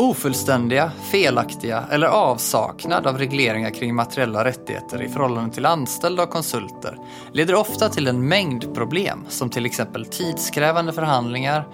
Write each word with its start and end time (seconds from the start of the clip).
Ofullständiga, 0.00 0.90
felaktiga 1.10 1.84
eller 1.90 2.06
avsaknad 2.06 3.06
av 3.06 3.18
regleringar 3.18 3.70
kring 3.70 3.94
materiella 3.94 4.44
rättigheter 4.44 5.02
i 5.02 5.08
förhållande 5.08 5.54
till 5.54 5.66
anställda 5.66 6.22
och 6.22 6.30
konsulter 6.30 6.98
leder 7.32 7.54
ofta 7.54 7.88
till 7.88 8.06
en 8.06 8.28
mängd 8.28 8.74
problem 8.74 9.24
som 9.28 9.50
till 9.50 9.66
exempel 9.66 10.04
tidskrävande 10.04 10.92
förhandlingar, 10.92 11.68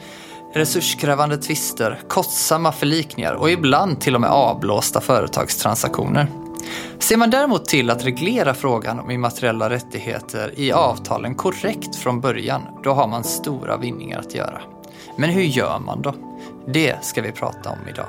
resurskrävande 0.55 1.37
tvister, 1.37 2.01
kostsamma 2.09 2.73
förlikningar 2.73 3.35
och 3.35 3.51
ibland 3.51 4.01
till 4.01 4.15
och 4.15 4.21
med 4.21 4.31
avblåsta 4.31 5.01
företagstransaktioner. 5.01 6.27
Ser 6.99 7.17
man 7.17 7.31
däremot 7.31 7.65
till 7.65 7.91
att 7.91 8.05
reglera 8.05 8.55
frågan 8.55 9.01
om 9.01 9.11
immateriella 9.11 9.71
rättigheter 9.71 10.53
i 10.57 10.73
avtalen 10.73 11.35
korrekt 11.35 11.97
från 11.97 12.21
början, 12.21 12.63
då 12.85 12.93
har 12.93 13.09
man 13.09 13.25
stora 13.25 13.77
vinningar 13.77 14.19
att 14.19 14.35
göra. 14.35 14.61
Men 15.17 15.31
hur 15.31 15.43
gör 15.43 15.79
man 15.79 16.03
då? 16.03 16.15
Det 16.67 17.05
ska 17.05 17.23
vi 17.23 17.33
prata 17.33 17.71
om 17.71 17.79
idag. 17.89 18.07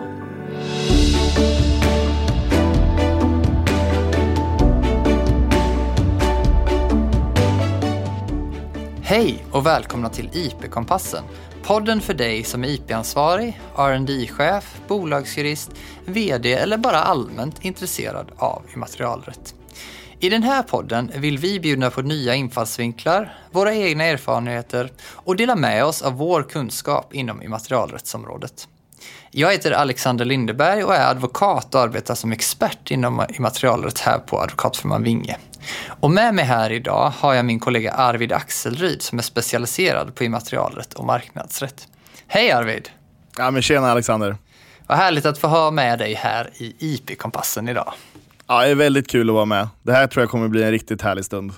Hej 9.01 9.45
och 9.51 9.65
välkomna 9.65 10.09
till 10.09 10.29
IP-kompassen. 10.33 11.23
Podden 11.63 12.01
för 12.01 12.13
dig 12.13 12.43
som 12.43 12.63
är 12.63 12.67
IP-ansvarig, 12.67 13.59
rd 13.75 14.29
chef 14.29 14.81
bolagsjurist, 14.87 15.71
VD 16.05 16.53
eller 16.53 16.77
bara 16.77 16.99
allmänt 16.99 17.65
intresserad 17.65 18.31
av 18.37 18.63
immaterialrätt. 18.73 19.55
I 20.19 20.29
den 20.29 20.43
här 20.43 20.63
podden 20.63 21.11
vill 21.15 21.37
vi 21.37 21.59
bjuda 21.59 21.91
på 21.91 22.01
nya 22.01 22.35
infallsvinklar, 22.35 23.37
våra 23.51 23.73
egna 23.73 24.03
erfarenheter 24.03 24.91
och 25.01 25.35
dela 25.35 25.55
med 25.55 25.85
oss 25.85 26.01
av 26.01 26.13
vår 26.13 26.43
kunskap 26.43 27.13
inom 27.13 27.41
immaterialrättsområdet. 27.41 28.67
Jag 29.31 29.51
heter 29.51 29.71
Alexander 29.71 30.25
Lindeberg 30.25 30.83
och 30.83 30.95
är 30.95 31.07
advokat 31.09 31.75
och 31.75 31.81
arbetar 31.81 32.15
som 32.15 32.31
expert 32.31 32.91
inom 32.91 33.25
immaterialrätt 33.29 33.99
här 33.99 34.19
på 34.19 34.41
Advokatfirman 34.41 35.03
Vinge. 35.03 35.37
Och 35.87 36.11
med 36.11 36.35
mig 36.35 36.45
här 36.45 36.71
idag 36.71 37.13
har 37.17 37.33
jag 37.33 37.45
min 37.45 37.59
kollega 37.59 37.91
Arvid 37.91 38.31
Axelryd 38.31 39.01
som 39.01 39.17
är 39.19 39.23
specialiserad 39.23 40.15
på 40.15 40.23
immaterialrätt 40.23 40.93
och 40.93 41.05
marknadsrätt. 41.05 41.87
Hej 42.27 42.51
Arvid! 42.51 42.89
Ja 43.37 43.51
men 43.51 43.61
tjena 43.61 43.91
Alexander! 43.91 44.37
Vad 44.87 44.97
härligt 44.97 45.25
att 45.25 45.37
få 45.37 45.47
ha 45.47 45.71
med 45.71 45.99
dig 45.99 46.13
här 46.13 46.49
i 46.53 46.75
IP-kompassen 46.79 47.69
idag. 47.69 47.93
Ja, 48.47 48.61
det 48.61 48.67
är 48.67 48.75
väldigt 48.75 49.07
kul 49.07 49.29
att 49.29 49.33
vara 49.33 49.45
med. 49.45 49.67
Det 49.83 49.91
här 49.91 50.07
tror 50.07 50.23
jag 50.23 50.29
kommer 50.29 50.47
bli 50.47 50.63
en 50.63 50.71
riktigt 50.71 51.01
härlig 51.01 51.25
stund. 51.25 51.51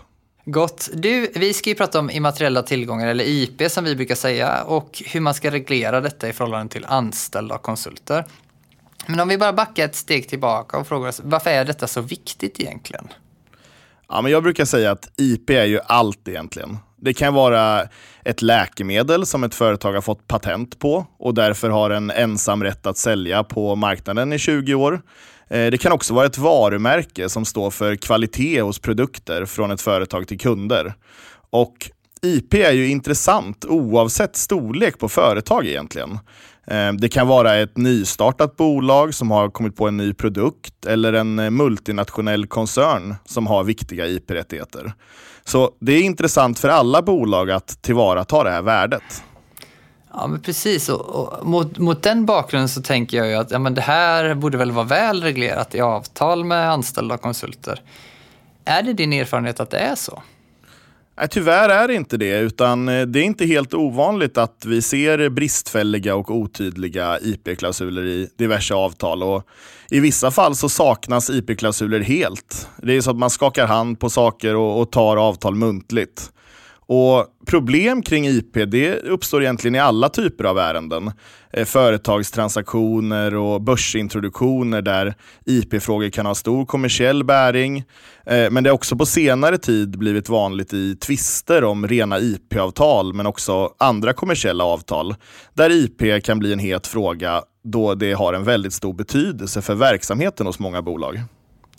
Gott. 0.45 0.89
Du, 0.93 1.31
vi 1.35 1.53
ska 1.53 1.69
ju 1.69 1.75
prata 1.75 1.99
om 1.99 2.09
immateriella 2.09 2.63
tillgångar, 2.63 3.07
eller 3.07 3.23
IP 3.23 3.71
som 3.71 3.83
vi 3.83 3.95
brukar 3.95 4.15
säga, 4.15 4.63
och 4.63 5.03
hur 5.05 5.19
man 5.19 5.33
ska 5.33 5.51
reglera 5.51 6.01
detta 6.01 6.29
i 6.29 6.33
förhållande 6.33 6.73
till 6.73 6.85
anställda 6.85 7.55
och 7.55 7.61
konsulter. 7.61 8.25
Men 9.05 9.19
om 9.19 9.27
vi 9.27 9.37
bara 9.37 9.53
backar 9.53 9.85
ett 9.85 9.95
steg 9.95 10.29
tillbaka 10.29 10.77
och 10.77 10.87
frågar 10.87 11.09
oss, 11.09 11.21
varför 11.23 11.49
är 11.49 11.65
detta 11.65 11.87
så 11.87 12.01
viktigt 12.01 12.59
egentligen? 12.59 13.07
Ja, 14.09 14.21
men 14.21 14.31
jag 14.31 14.43
brukar 14.43 14.65
säga 14.65 14.91
att 14.91 15.09
IP 15.17 15.49
är 15.49 15.65
ju 15.65 15.79
allt 15.85 16.27
egentligen. 16.27 16.77
Det 16.95 17.13
kan 17.13 17.33
vara 17.33 17.87
ett 18.23 18.41
läkemedel 18.41 19.25
som 19.25 19.43
ett 19.43 19.55
företag 19.55 19.93
har 19.93 20.01
fått 20.01 20.27
patent 20.27 20.79
på 20.79 21.05
och 21.19 21.33
därför 21.33 21.69
har 21.69 21.89
en 21.89 22.11
ensam 22.11 22.63
rätt 22.63 22.85
att 22.85 22.97
sälja 22.97 23.43
på 23.43 23.75
marknaden 23.75 24.33
i 24.33 24.39
20 24.39 24.73
år. 24.73 25.01
Eh, 25.49 25.71
det 25.71 25.77
kan 25.77 25.91
också 25.91 26.13
vara 26.13 26.25
ett 26.25 26.37
varumärke 26.37 27.29
som 27.29 27.45
står 27.45 27.71
för 27.71 27.95
kvalitet 27.95 28.61
hos 28.61 28.79
produkter 28.79 29.45
från 29.45 29.71
ett 29.71 29.81
företag 29.81 30.27
till 30.27 30.39
kunder. 30.39 30.93
Och 31.49 31.91
IP 32.21 32.53
är 32.53 32.71
ju 32.71 32.87
intressant 32.87 33.65
oavsett 33.65 34.35
storlek 34.35 34.99
på 34.99 35.09
företag 35.09 35.65
egentligen. 35.65 36.19
Eh, 36.67 36.93
det 36.93 37.09
kan 37.09 37.27
vara 37.27 37.55
ett 37.55 37.77
nystartat 37.77 38.55
bolag 38.55 39.13
som 39.13 39.31
har 39.31 39.49
kommit 39.49 39.75
på 39.75 39.87
en 39.87 39.97
ny 39.97 40.13
produkt 40.13 40.85
eller 40.85 41.13
en 41.13 41.39
eh, 41.39 41.49
multinationell 41.49 42.47
koncern 42.47 43.15
som 43.25 43.47
har 43.47 43.63
viktiga 43.63 44.07
IP-rättigheter. 44.07 44.93
Så 45.43 45.71
det 45.79 45.93
är 45.93 46.01
intressant 46.01 46.59
för 46.59 46.69
alla 46.69 47.01
bolag 47.01 47.51
att 47.51 47.81
tillvarata 47.81 48.43
det 48.43 48.51
här 48.51 48.61
värdet. 48.61 49.23
Ja, 50.19 50.27
men 50.27 50.41
precis. 50.41 50.89
Och, 50.89 51.01
och 51.01 51.45
mot, 51.45 51.77
mot, 51.77 52.03
den 52.03 52.25
bakgrunden 52.25 52.69
så 52.69 52.81
tänker 52.81 53.17
jag 53.17 53.27
ju 53.27 53.33
att 53.33 53.51
ja, 53.51 53.59
men 53.59 53.73
det 53.73 53.81
här 53.81 54.35
borde 54.35 54.57
väl 54.57 54.71
vara 54.71 54.85
väl 54.85 55.23
reglerat 55.23 55.75
i 55.75 55.79
avtal 55.79 56.45
med 56.45 56.71
anställda 56.71 57.15
och 57.15 57.21
konsulter. 57.21 57.81
Är 58.65 58.83
det 58.83 58.93
din 58.93 59.13
erfarenhet 59.13 59.59
att 59.59 59.69
det 59.69 59.77
är 59.77 59.95
så? 59.95 60.21
Nej, 61.17 61.27
tyvärr 61.29 61.69
är 61.69 61.87
det 61.87 61.93
inte 61.93 62.17
det, 62.17 62.39
utan 62.39 62.89
eh, 62.89 63.01
det 63.01 63.19
är 63.19 63.23
inte 63.23 63.45
helt 63.45 63.73
ovanligt 63.73 64.37
att 64.37 64.65
vi 64.65 64.81
ser 64.81 65.29
bristfälliga 65.29 66.15
och 66.15 66.31
otydliga 66.31 67.19
IP-klausuler 67.19 68.05
i 68.05 68.29
diverse 68.37 68.73
avtal. 68.73 69.23
Och 69.23 69.43
I 69.89 69.99
vissa 69.99 70.31
fall 70.31 70.55
så 70.55 70.69
saknas 70.69 71.29
IP-klausuler 71.29 71.99
helt. 71.99 72.69
Det 72.77 72.93
är 72.93 73.01
så 73.01 73.11
att 73.11 73.17
man 73.17 73.29
skakar 73.29 73.67
hand 73.67 73.99
på 73.99 74.09
saker 74.09 74.55
och, 74.55 74.81
och 74.81 74.91
tar 74.91 75.17
avtal 75.17 75.55
muntligt. 75.55 76.31
Och 76.87 77.27
Problem 77.47 78.01
kring 78.01 78.27
IP 78.27 78.53
det 78.53 78.99
uppstår 78.99 79.43
egentligen 79.43 79.75
i 79.75 79.79
alla 79.79 80.09
typer 80.09 80.43
av 80.43 80.59
ärenden. 80.59 81.11
Eh, 81.53 81.65
företagstransaktioner 81.65 83.35
och 83.35 83.61
börsintroduktioner 83.61 84.81
där 84.81 85.15
IP-frågor 85.45 86.09
kan 86.09 86.25
ha 86.25 86.35
stor 86.35 86.65
kommersiell 86.65 87.23
bäring. 87.23 87.77
Eh, 88.25 88.51
men 88.51 88.63
det 88.63 88.69
har 88.69 88.75
också 88.75 88.95
på 88.95 89.05
senare 89.05 89.57
tid 89.57 89.97
blivit 89.97 90.29
vanligt 90.29 90.73
i 90.73 90.95
tvister 90.95 91.63
om 91.63 91.87
rena 91.87 92.19
IP-avtal 92.19 93.13
men 93.13 93.25
också 93.25 93.73
andra 93.77 94.13
kommersiella 94.13 94.63
avtal 94.63 95.15
där 95.53 95.69
IP 95.69 96.23
kan 96.23 96.39
bli 96.39 96.53
en 96.53 96.59
het 96.59 96.87
fråga 96.87 97.41
då 97.63 97.95
det 97.95 98.13
har 98.13 98.33
en 98.33 98.43
väldigt 98.43 98.73
stor 98.73 98.93
betydelse 98.93 99.61
för 99.61 99.75
verksamheten 99.75 100.45
hos 100.45 100.59
många 100.59 100.81
bolag. 100.81 101.19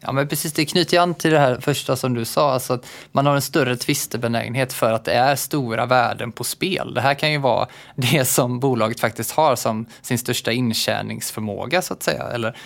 Ja, 0.00 0.12
men 0.12 0.28
precis. 0.28 0.53
Det 0.53 0.64
knyter 0.66 0.98
an 1.00 1.14
till 1.14 1.31
det 1.31 1.38
här 1.38 1.60
första 1.60 1.97
som 1.97 2.14
du 2.14 2.25
sa. 2.25 2.53
Alltså 2.53 2.72
att 2.72 2.86
man 3.12 3.26
har 3.26 3.34
en 3.34 3.42
större 3.42 3.76
tvistebenägenhet 3.76 4.72
för 4.72 4.92
att 4.92 5.04
det 5.04 5.12
är 5.12 5.36
stora 5.36 5.86
värden 5.86 6.32
på 6.32 6.44
spel. 6.44 6.94
Det 6.94 7.00
här 7.00 7.14
kan 7.14 7.32
ju 7.32 7.38
vara 7.38 7.69
det 7.97 8.25
som 8.25 8.60
bolaget 8.60 9.00
faktiskt 9.00 9.31
har 9.31 9.56
som 9.56 9.86
sin 10.03 10.19
största 10.19 10.53
intjäningsförmåga, 10.53 11.82
så 11.82 11.92
att 11.94 12.03
säga. 12.03 12.22
Eller 12.32 12.56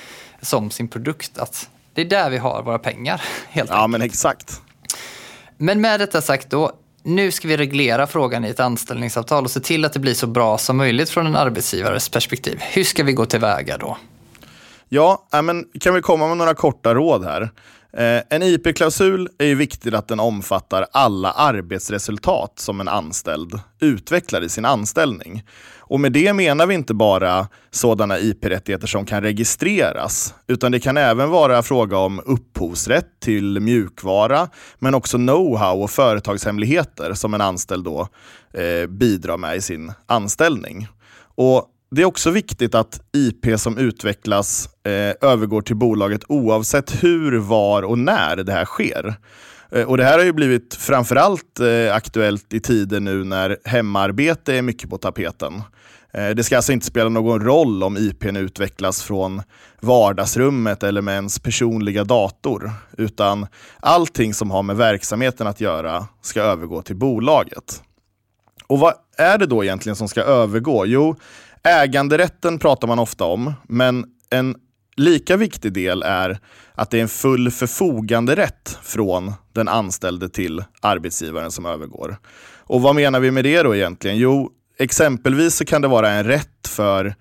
som 0.42 0.70
sin 0.70 0.88
produkt. 0.88 1.38
Att 1.38 1.68
det 1.94 2.00
är 2.00 2.04
där 2.04 2.30
vi 2.30 2.38
har 2.38 2.62
våra 2.62 2.78
pengar, 2.78 3.22
helt 3.48 3.70
Ja, 3.70 3.76
enkelt. 3.76 3.90
men 3.90 4.02
exakt. 4.02 4.60
Men 5.56 5.80
med 5.80 6.00
detta 6.00 6.20
sagt 6.22 6.50
då, 6.50 6.72
nu 7.02 7.30
ska 7.30 7.48
vi 7.48 7.56
reglera 7.56 8.06
frågan 8.06 8.44
i 8.44 8.48
ett 8.48 8.60
anställningsavtal 8.60 9.44
och 9.44 9.50
se 9.50 9.60
till 9.60 9.84
att 9.84 9.92
det 9.92 9.98
blir 9.98 10.14
så 10.14 10.26
bra 10.26 10.58
som 10.58 10.76
möjligt 10.76 11.10
från 11.10 11.26
en 11.26 11.36
arbetsgivares 11.36 12.08
perspektiv. 12.08 12.58
Hur 12.60 12.84
ska 12.84 13.04
vi 13.04 13.12
gå 13.12 13.26
tillväga 13.26 13.78
då? 13.78 13.96
Ja, 14.94 15.28
äh, 15.34 15.42
men 15.42 15.64
kan 15.80 15.94
vi 15.94 16.02
komma 16.02 16.28
med 16.28 16.36
några 16.36 16.54
korta 16.54 16.94
råd 16.94 17.24
här? 17.24 17.42
Eh, 17.92 18.22
en 18.30 18.42
IP-klausul 18.42 19.28
är 19.38 19.46
ju 19.46 19.54
viktigt 19.54 19.94
att 19.94 20.08
den 20.08 20.20
omfattar 20.20 20.86
alla 20.92 21.30
arbetsresultat 21.30 22.58
som 22.58 22.80
en 22.80 22.88
anställd 22.88 23.60
utvecklar 23.80 24.42
i 24.42 24.48
sin 24.48 24.64
anställning. 24.64 25.42
Och 25.78 26.00
med 26.00 26.12
det 26.12 26.32
menar 26.32 26.66
vi 26.66 26.74
inte 26.74 26.94
bara 26.94 27.48
sådana 27.70 28.18
IP-rättigheter 28.18 28.86
som 28.86 29.06
kan 29.06 29.22
registreras, 29.22 30.34
utan 30.46 30.72
det 30.72 30.80
kan 30.80 30.96
även 30.96 31.30
vara 31.30 31.62
fråga 31.62 31.98
om 31.98 32.20
upphovsrätt 32.26 33.20
till 33.20 33.60
mjukvara, 33.60 34.48
men 34.78 34.94
också 34.94 35.16
know-how 35.16 35.82
och 35.82 35.90
företagshemligheter 35.90 37.14
som 37.14 37.34
en 37.34 37.40
anställd 37.40 37.84
då 37.84 38.08
eh, 38.54 38.86
bidrar 38.88 39.36
med 39.36 39.56
i 39.56 39.60
sin 39.60 39.92
anställning. 40.06 40.88
Och 41.34 41.68
det 41.94 42.02
är 42.02 42.06
också 42.06 42.30
viktigt 42.30 42.74
att 42.74 43.00
IP 43.12 43.60
som 43.60 43.78
utvecklas 43.78 44.68
eh, 44.84 45.30
övergår 45.30 45.62
till 45.62 45.76
bolaget 45.76 46.20
oavsett 46.28 47.04
hur, 47.04 47.38
var 47.38 47.82
och 47.82 47.98
när 47.98 48.36
det 48.36 48.52
här 48.52 48.64
sker. 48.64 49.14
Eh, 49.70 49.84
och 49.84 49.96
Det 49.96 50.04
här 50.04 50.18
har 50.18 50.24
ju 50.24 50.32
blivit 50.32 50.74
framförallt 50.74 51.60
eh, 51.60 51.94
aktuellt 51.94 52.52
i 52.52 52.60
tider 52.60 53.00
nu 53.00 53.24
när 53.24 53.56
hemarbete 53.64 54.54
är 54.54 54.62
mycket 54.62 54.90
på 54.90 54.98
tapeten. 54.98 55.62
Eh, 56.12 56.28
det 56.28 56.44
ska 56.44 56.56
alltså 56.56 56.72
inte 56.72 56.86
spela 56.86 57.08
någon 57.08 57.40
roll 57.44 57.82
om 57.82 57.96
IPn 57.96 58.36
utvecklas 58.36 59.02
från 59.02 59.42
vardagsrummet 59.80 60.82
eller 60.82 61.02
med 61.02 61.14
ens 61.14 61.38
personliga 61.38 62.04
dator, 62.04 62.72
utan 62.98 63.46
allting 63.80 64.34
som 64.34 64.50
har 64.50 64.62
med 64.62 64.76
verksamheten 64.76 65.46
att 65.46 65.60
göra 65.60 66.06
ska 66.22 66.42
övergå 66.42 66.82
till 66.82 66.96
bolaget. 66.96 67.82
Och 68.66 68.78
vad 68.78 68.94
är 69.16 69.38
det 69.38 69.46
då 69.46 69.64
egentligen 69.64 69.96
som 69.96 70.08
ska 70.08 70.22
övergå? 70.22 70.86
Jo, 70.86 71.16
Äganderätten 71.64 72.58
pratar 72.58 72.88
man 72.88 72.98
ofta 72.98 73.24
om, 73.24 73.52
men 73.68 74.04
en 74.30 74.56
lika 74.96 75.36
viktig 75.36 75.72
del 75.72 76.02
är 76.02 76.38
att 76.74 76.90
det 76.90 76.98
är 76.98 77.02
en 77.02 77.08
full 77.08 77.50
förfoganderätt 77.50 78.78
från 78.82 79.32
den 79.52 79.68
anställde 79.68 80.28
till 80.28 80.64
arbetsgivaren 80.80 81.50
som 81.50 81.66
övergår. 81.66 82.16
Och 82.58 82.82
vad 82.82 82.94
menar 82.94 83.20
vi 83.20 83.30
med 83.30 83.44
det 83.44 83.62
då 83.62 83.76
egentligen? 83.76 84.16
Jo, 84.16 84.50
exempelvis 84.78 85.54
så 85.54 85.64
kan 85.64 85.82
det 85.82 85.88
vara 85.88 86.10
en 86.10 86.24
rätt 86.24 86.68
för 86.68 87.14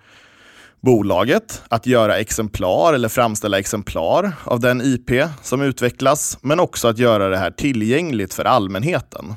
bolaget 0.82 1.64
att 1.70 1.86
göra 1.86 2.18
exemplar 2.20 2.94
eller 2.94 3.10
framställa 3.10 3.60
exemplar 3.60 4.32
av 4.44 4.60
den 4.60 4.82
IP 4.82 5.12
som 5.42 5.62
utvecklas, 5.62 6.38
men 6.42 6.60
också 6.60 6.88
att 6.88 6.98
göra 6.98 7.30
det 7.30 7.38
här 7.38 7.52
tillgängligt 7.52 8.34
för 8.34 8.46
allmänheten. 8.46 9.34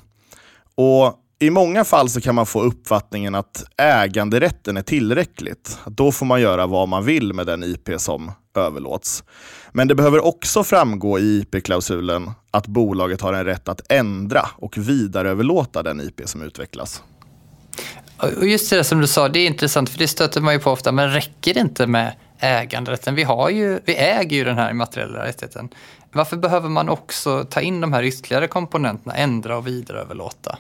Och 0.75 1.24
i 1.46 1.50
många 1.50 1.85
fall 1.85 2.08
så 2.08 2.20
kan 2.20 2.35
man 2.35 2.46
få 2.46 2.62
uppfattningen 2.62 3.35
att 3.35 3.64
äganderätten 3.76 4.76
är 4.76 4.82
tillräckligt. 4.82 5.79
Då 5.87 6.12
får 6.12 6.26
man 6.26 6.41
göra 6.41 6.67
vad 6.67 6.88
man 6.88 7.05
vill 7.05 7.32
med 7.32 7.46
den 7.46 7.64
IP 7.64 7.91
som 7.96 8.32
överlåts. 8.56 9.25
Men 9.73 9.88
det 9.88 9.94
behöver 9.94 10.25
också 10.25 10.64
framgå 10.64 11.19
i 11.19 11.41
IP-klausulen 11.41 12.31
att 12.50 12.67
bolaget 12.67 13.20
har 13.20 13.32
en 13.32 13.44
rätt 13.44 13.69
att 13.69 13.93
ändra 13.93 14.49
och 14.56 14.79
vidareöverlåta 14.79 15.82
den 15.82 16.00
IP 16.00 16.20
som 16.25 16.43
utvecklas. 16.43 17.02
Och 18.38 18.46
just 18.46 18.70
det 18.70 18.85
som 18.85 19.00
du 19.00 19.06
sa, 19.06 19.29
det 19.29 19.38
är 19.38 19.46
intressant 19.46 19.91
för 19.91 19.99
det 19.99 20.08
stöter 20.08 20.41
man 20.41 20.55
ju 20.55 20.61
på 20.61 20.70
ofta, 20.70 20.93
men 20.93 21.12
räcker 21.12 21.55
det 21.55 21.61
inte 21.61 21.87
med 21.87 22.12
äganderätten? 22.38 23.14
Vi, 23.14 23.23
har 23.23 23.50
ju, 23.50 23.81
vi 23.85 23.96
äger 23.96 24.37
ju 24.37 24.44
den 24.44 24.58
här 24.58 24.70
immateriella 24.70 25.25
rättigheten. 25.25 25.69
Varför 26.12 26.37
behöver 26.37 26.69
man 26.69 26.88
också 26.88 27.44
ta 27.44 27.61
in 27.61 27.81
de 27.81 27.93
här 27.93 28.02
ytterligare 28.02 28.46
komponenterna, 28.49 29.14
ändra 29.14 29.56
och 29.56 29.67
vidareöverlåta? 29.67 30.58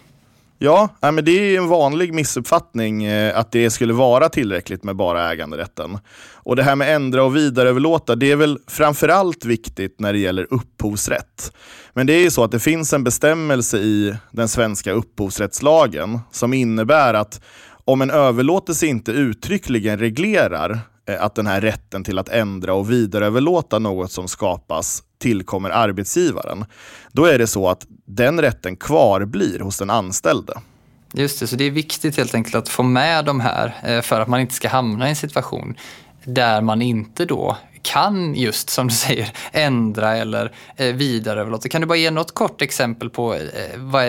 Ja, 0.58 0.88
men 1.00 1.24
det 1.24 1.30
är 1.30 1.58
en 1.58 1.68
vanlig 1.68 2.14
missuppfattning 2.14 3.04
eh, 3.04 3.38
att 3.38 3.52
det 3.52 3.70
skulle 3.70 3.92
vara 3.92 4.28
tillräckligt 4.28 4.84
med 4.84 4.96
bara 4.96 5.32
äganderätten. 5.32 5.98
Och 6.32 6.56
det 6.56 6.62
här 6.62 6.76
med 6.76 6.94
ändra 6.94 7.24
och 7.24 7.36
vidareöverlåta, 7.36 8.14
det 8.14 8.32
är 8.32 8.36
väl 8.36 8.58
framförallt 8.66 9.44
viktigt 9.44 10.00
när 10.00 10.12
det 10.12 10.18
gäller 10.18 10.46
upphovsrätt. 10.50 11.52
Men 11.92 12.06
det 12.06 12.12
är 12.12 12.20
ju 12.20 12.30
så 12.30 12.44
att 12.44 12.50
det 12.50 12.60
finns 12.60 12.92
en 12.92 13.04
bestämmelse 13.04 13.78
i 13.78 14.16
den 14.30 14.48
svenska 14.48 14.92
upphovsrättslagen 14.92 16.18
som 16.30 16.54
innebär 16.54 17.14
att 17.14 17.40
om 17.84 18.02
en 18.02 18.10
överlåtelse 18.10 18.86
inte 18.86 19.12
uttryckligen 19.12 19.98
reglerar 19.98 20.80
eh, 21.08 21.24
att 21.24 21.34
den 21.34 21.46
här 21.46 21.60
rätten 21.60 22.04
till 22.04 22.18
att 22.18 22.28
ändra 22.28 22.74
och 22.74 22.90
vidareöverlåta 22.90 23.78
något 23.78 24.12
som 24.12 24.28
skapas 24.28 25.02
tillkommer 25.24 25.70
arbetsgivaren, 25.70 26.64
då 27.12 27.24
är 27.24 27.38
det 27.38 27.46
så 27.46 27.68
att 27.68 27.86
den 28.06 28.40
rätten 28.40 28.76
kvarblir 28.76 29.60
hos 29.60 29.78
den 29.78 29.90
anställde. 29.90 30.52
Just 31.12 31.40
det, 31.40 31.46
så 31.46 31.56
det 31.56 31.64
är 31.64 31.70
viktigt 31.70 32.16
helt 32.16 32.34
enkelt 32.34 32.54
att 32.54 32.68
få 32.68 32.82
med 32.82 33.24
de 33.24 33.40
här 33.40 33.74
eh, 33.84 34.00
för 34.00 34.20
att 34.20 34.28
man 34.28 34.40
inte 34.40 34.54
ska 34.54 34.68
hamna 34.68 35.06
i 35.06 35.10
en 35.10 35.16
situation 35.16 35.74
där 36.24 36.60
man 36.60 36.82
inte 36.82 37.24
då 37.24 37.56
kan 37.82 38.34
just 38.34 38.70
som 38.70 38.88
du 38.88 38.94
säger 39.06 39.32
ändra 39.52 40.16
eller 40.16 40.52
eh, 40.76 40.94
vidareöverlåta. 40.94 41.68
Kan 41.68 41.80
du 41.80 41.86
bara 41.86 41.98
ge 41.98 42.10
något 42.10 42.34
kort 42.34 42.62
exempel 42.62 43.10
på 43.10 43.34
eh, 43.34 43.40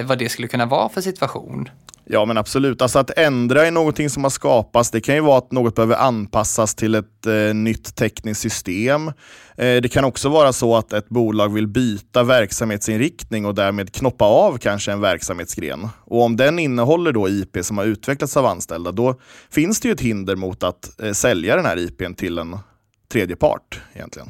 vad 0.04 0.18
det 0.18 0.30
skulle 0.30 0.48
kunna 0.48 0.66
vara 0.66 0.90
för 0.90 1.02
situation? 1.02 1.70
Ja 2.08 2.26
men 2.26 2.38
absolut, 2.38 2.82
alltså 2.82 3.00
att 3.00 3.18
ändra 3.18 3.68
i 3.68 3.72
någonting 3.72 4.10
som 4.10 4.24
har 4.24 4.30
skapats, 4.30 4.92
det 4.92 5.02
kan 5.02 5.16
ju 5.16 5.22
vara 5.22 5.38
att 5.38 5.52
något 5.52 5.76
behöver 5.76 5.96
anpassas 5.96 6.76
till 6.76 6.96
ett 6.96 7.26
eh, 7.26 7.54
nytt 7.54 7.96
tekniskt 7.96 8.42
system. 8.42 9.08
Eh, 9.08 9.14
det 9.82 9.92
kan 9.92 10.06
också 10.06 10.30
vara 10.30 10.54
så 10.54 10.76
att 10.76 10.94
ett 10.94 11.10
bolag 11.10 11.54
vill 11.54 11.68
byta 11.68 12.24
verksamhetsinriktning 12.24 13.46
och 13.46 13.56
därmed 13.56 13.94
knoppa 13.94 14.26
av 14.26 14.58
kanske 14.58 14.92
en 14.92 15.02
verksamhetsgren. 15.02 15.88
Och 16.06 16.22
om 16.22 16.36
den 16.36 16.60
innehåller 16.60 17.12
då 17.12 17.30
IP 17.30 17.58
som 17.62 17.78
har 17.78 17.86
utvecklats 17.86 18.38
av 18.38 18.46
anställda, 18.46 18.92
då 18.92 19.20
finns 19.52 19.80
det 19.80 19.88
ju 19.88 19.94
ett 19.94 20.02
hinder 20.02 20.36
mot 20.36 20.64
att 20.64 21.02
eh, 21.02 21.12
sälja 21.12 21.56
den 21.56 21.66
här 21.66 21.78
IPn 21.78 22.14
till 22.14 22.38
en 22.38 22.58
tredje 23.12 23.36
part 23.36 23.82
egentligen. 23.94 24.30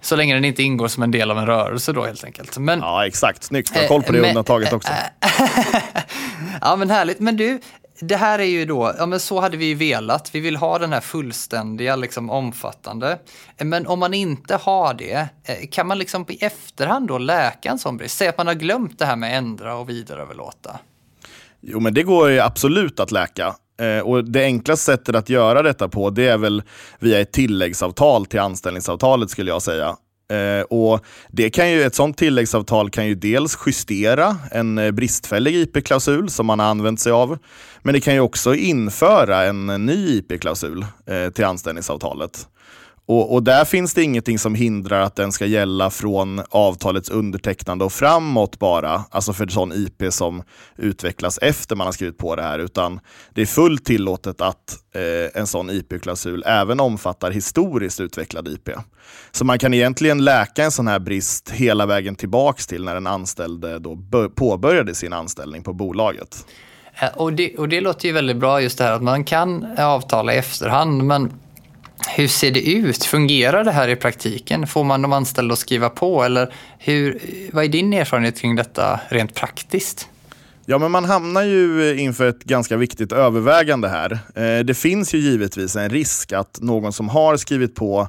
Så 0.00 0.16
länge 0.16 0.34
den 0.34 0.44
inte 0.44 0.62
ingår 0.62 0.88
som 0.88 1.02
en 1.02 1.10
del 1.10 1.30
av 1.30 1.38
en 1.38 1.46
rörelse 1.46 1.92
då 1.92 2.04
helt 2.04 2.24
enkelt. 2.24 2.58
Men, 2.58 2.78
ja, 2.78 3.06
exakt. 3.06 3.44
Snyggt. 3.44 3.74
Du 3.74 3.80
har 3.80 3.88
koll 3.88 4.02
på 4.02 4.12
det 4.12 4.18
eh, 4.18 4.28
undantaget 4.28 4.72
också. 4.72 4.92
ja, 6.60 6.76
men 6.76 6.90
härligt. 6.90 7.20
Men 7.20 7.36
du, 7.36 7.60
det 8.00 8.16
här 8.16 8.38
är 8.38 8.44
ju 8.44 8.64
då, 8.64 8.94
ja 8.98 9.06
men 9.06 9.20
så 9.20 9.40
hade 9.40 9.56
vi 9.56 9.64
ju 9.64 9.74
velat. 9.74 10.34
Vi 10.34 10.40
vill 10.40 10.56
ha 10.56 10.78
den 10.78 10.92
här 10.92 11.00
fullständiga, 11.00 11.96
liksom 11.96 12.30
omfattande. 12.30 13.18
Men 13.58 13.86
om 13.86 13.98
man 13.98 14.14
inte 14.14 14.56
har 14.56 14.94
det, 14.94 15.28
eh, 15.44 15.68
kan 15.70 15.86
man 15.86 15.98
liksom 15.98 16.24
i 16.28 16.44
efterhand 16.44 17.08
då 17.08 17.18
läka 17.18 17.70
en 17.70 17.78
sån 17.78 17.96
brist? 17.96 18.16
Säg 18.16 18.28
att 18.28 18.38
man 18.38 18.46
har 18.46 18.54
glömt 18.54 18.98
det 18.98 19.04
här 19.04 19.16
med 19.16 19.38
ändra 19.38 19.76
och 19.76 19.88
vidareöverlåta. 19.88 20.78
Jo, 21.60 21.80
men 21.80 21.94
det 21.94 22.02
går 22.02 22.30
ju 22.30 22.40
absolut 22.40 23.00
att 23.00 23.10
läka. 23.10 23.54
Eh, 23.80 23.98
och 23.98 24.24
Det 24.24 24.44
enklaste 24.44 24.84
sättet 24.84 25.14
att 25.14 25.28
göra 25.28 25.62
detta 25.62 25.88
på 25.88 26.10
det 26.10 26.28
är 26.28 26.38
väl 26.38 26.62
via 26.98 27.20
ett 27.20 27.32
tilläggsavtal 27.32 28.26
till 28.26 28.40
anställningsavtalet 28.40 29.30
skulle 29.30 29.50
jag 29.50 29.62
säga. 29.62 29.96
Eh, 30.32 30.62
och 30.62 31.04
det 31.28 31.50
kan 31.50 31.70
ju, 31.70 31.82
ett 31.82 31.94
sådant 31.94 32.18
tilläggsavtal 32.18 32.90
kan 32.90 33.06
ju 33.06 33.14
dels 33.14 33.58
justera 33.66 34.36
en 34.50 34.78
eh, 34.78 34.90
bristfällig 34.90 35.54
IP-klausul 35.54 36.28
som 36.28 36.46
man 36.46 36.58
har 36.58 36.66
använt 36.66 37.00
sig 37.00 37.12
av, 37.12 37.38
men 37.82 37.94
det 37.94 38.00
kan 38.00 38.14
ju 38.14 38.20
också 38.20 38.54
införa 38.54 39.44
en 39.44 39.66
ny 39.66 40.18
IP-klausul 40.18 40.84
eh, 41.06 41.30
till 41.30 41.44
anställningsavtalet. 41.44 42.46
Och, 43.08 43.34
och, 43.34 43.42
där 43.42 43.64
finns 43.64 43.94
det 43.94 44.02
ingenting 44.02 44.38
som 44.38 44.54
hindrar 44.54 45.00
att 45.00 45.16
den 45.16 45.32
ska 45.32 45.46
gälla 45.46 45.90
från 45.90 46.42
avtalets 46.50 47.10
undertecknande 47.10 47.84
och 47.84 47.92
framåt 47.92 48.58
bara, 48.58 49.04
alltså 49.10 49.32
för 49.32 49.46
sån 49.46 49.72
IP 49.72 50.12
som 50.12 50.42
utvecklas 50.76 51.38
efter 51.38 51.76
man 51.76 51.86
har 51.86 51.92
skrivit 51.92 52.18
på 52.18 52.36
det 52.36 52.42
här, 52.42 52.58
utan 52.58 53.00
det 53.34 53.42
är 53.42 53.46
fullt 53.46 53.84
tillåtet 53.84 54.40
att 54.40 54.78
eh, 54.94 55.40
en 55.40 55.46
sån 55.46 55.70
IP-klausul 55.70 56.42
även 56.46 56.80
omfattar 56.80 57.30
historiskt 57.30 58.00
utvecklad 58.00 58.48
IP. 58.48 58.68
Så 59.30 59.44
man 59.44 59.58
kan 59.58 59.74
egentligen 59.74 60.24
läka 60.24 60.64
en 60.64 60.70
sån 60.70 60.88
här 60.88 60.98
brist 60.98 61.50
hela 61.50 61.86
vägen 61.86 62.14
tillbaks 62.14 62.66
till 62.66 62.84
när 62.84 62.94
den 62.94 63.06
anställde 63.06 63.78
då 63.78 63.98
påbörjade 64.36 64.94
sin 64.94 65.12
anställning 65.12 65.62
på 65.62 65.72
bolaget. 65.72 66.46
Eh, 67.02 67.08
och 67.16 67.32
det, 67.32 67.56
och 67.56 67.68
det 67.68 67.80
låter 67.80 68.08
ju 68.08 68.14
väldigt 68.14 68.36
bra 68.36 68.62
just 68.62 68.78
det 68.78 68.84
här 68.84 68.92
att 68.92 69.02
man 69.02 69.24
kan 69.24 69.66
avtala 69.78 70.34
i 70.34 70.36
efterhand, 70.36 71.04
men 71.04 71.32
hur 72.06 72.28
ser 72.28 72.50
det 72.50 72.70
ut? 72.70 73.04
Fungerar 73.04 73.64
det 73.64 73.72
här 73.72 73.88
i 73.88 73.96
praktiken? 73.96 74.66
Får 74.66 74.84
man 74.84 75.02
de 75.02 75.12
anställda 75.12 75.52
att 75.52 75.58
skriva 75.58 75.90
på? 75.90 76.22
Eller 76.22 76.54
hur, 76.78 77.20
vad 77.52 77.64
är 77.64 77.68
din 77.68 77.92
erfarenhet 77.92 78.40
kring 78.40 78.56
detta 78.56 79.00
rent 79.08 79.34
praktiskt? 79.34 80.08
Ja, 80.66 80.78
men 80.78 80.90
man 80.90 81.04
hamnar 81.04 81.42
ju 81.42 81.96
inför 81.98 82.28
ett 82.28 82.44
ganska 82.44 82.76
viktigt 82.76 83.12
övervägande 83.12 83.88
här. 83.88 84.18
Eh, 84.34 84.64
det 84.64 84.74
finns 84.74 85.14
ju 85.14 85.18
givetvis 85.18 85.76
en 85.76 85.90
risk 85.90 86.32
att 86.32 86.58
någon 86.60 86.92
som 86.92 87.08
har 87.08 87.36
skrivit 87.36 87.74
på 87.74 88.08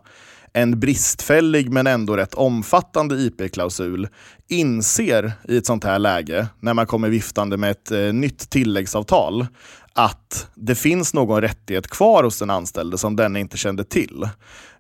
en 0.53 0.80
bristfällig 0.80 1.71
men 1.71 1.88
ändå 1.88 2.18
rätt 2.18 2.33
omfattande 2.33 3.15
IP-klausul 3.15 4.07
inser 4.47 5.31
i 5.47 5.57
ett 5.57 5.65
sånt 5.65 5.83
här 5.83 6.00
läge, 6.00 6.47
när 6.59 6.74
man 6.74 6.88
kommer 6.88 7.09
viftande 7.09 7.57
med 7.57 7.71
ett 7.71 7.91
eh, 7.91 8.00
nytt 8.00 8.50
tilläggsavtal, 8.50 9.47
att 9.94 10.47
det 10.56 10.75
finns 10.75 11.13
någon 11.13 11.41
rättighet 11.41 11.88
kvar 11.88 12.24
hos 12.24 12.39
den 12.39 12.50
anställde 12.50 12.97
som 12.97 13.15
den 13.15 13.38
inte 13.38 13.57
kände 13.57 13.83
till. 13.83 14.30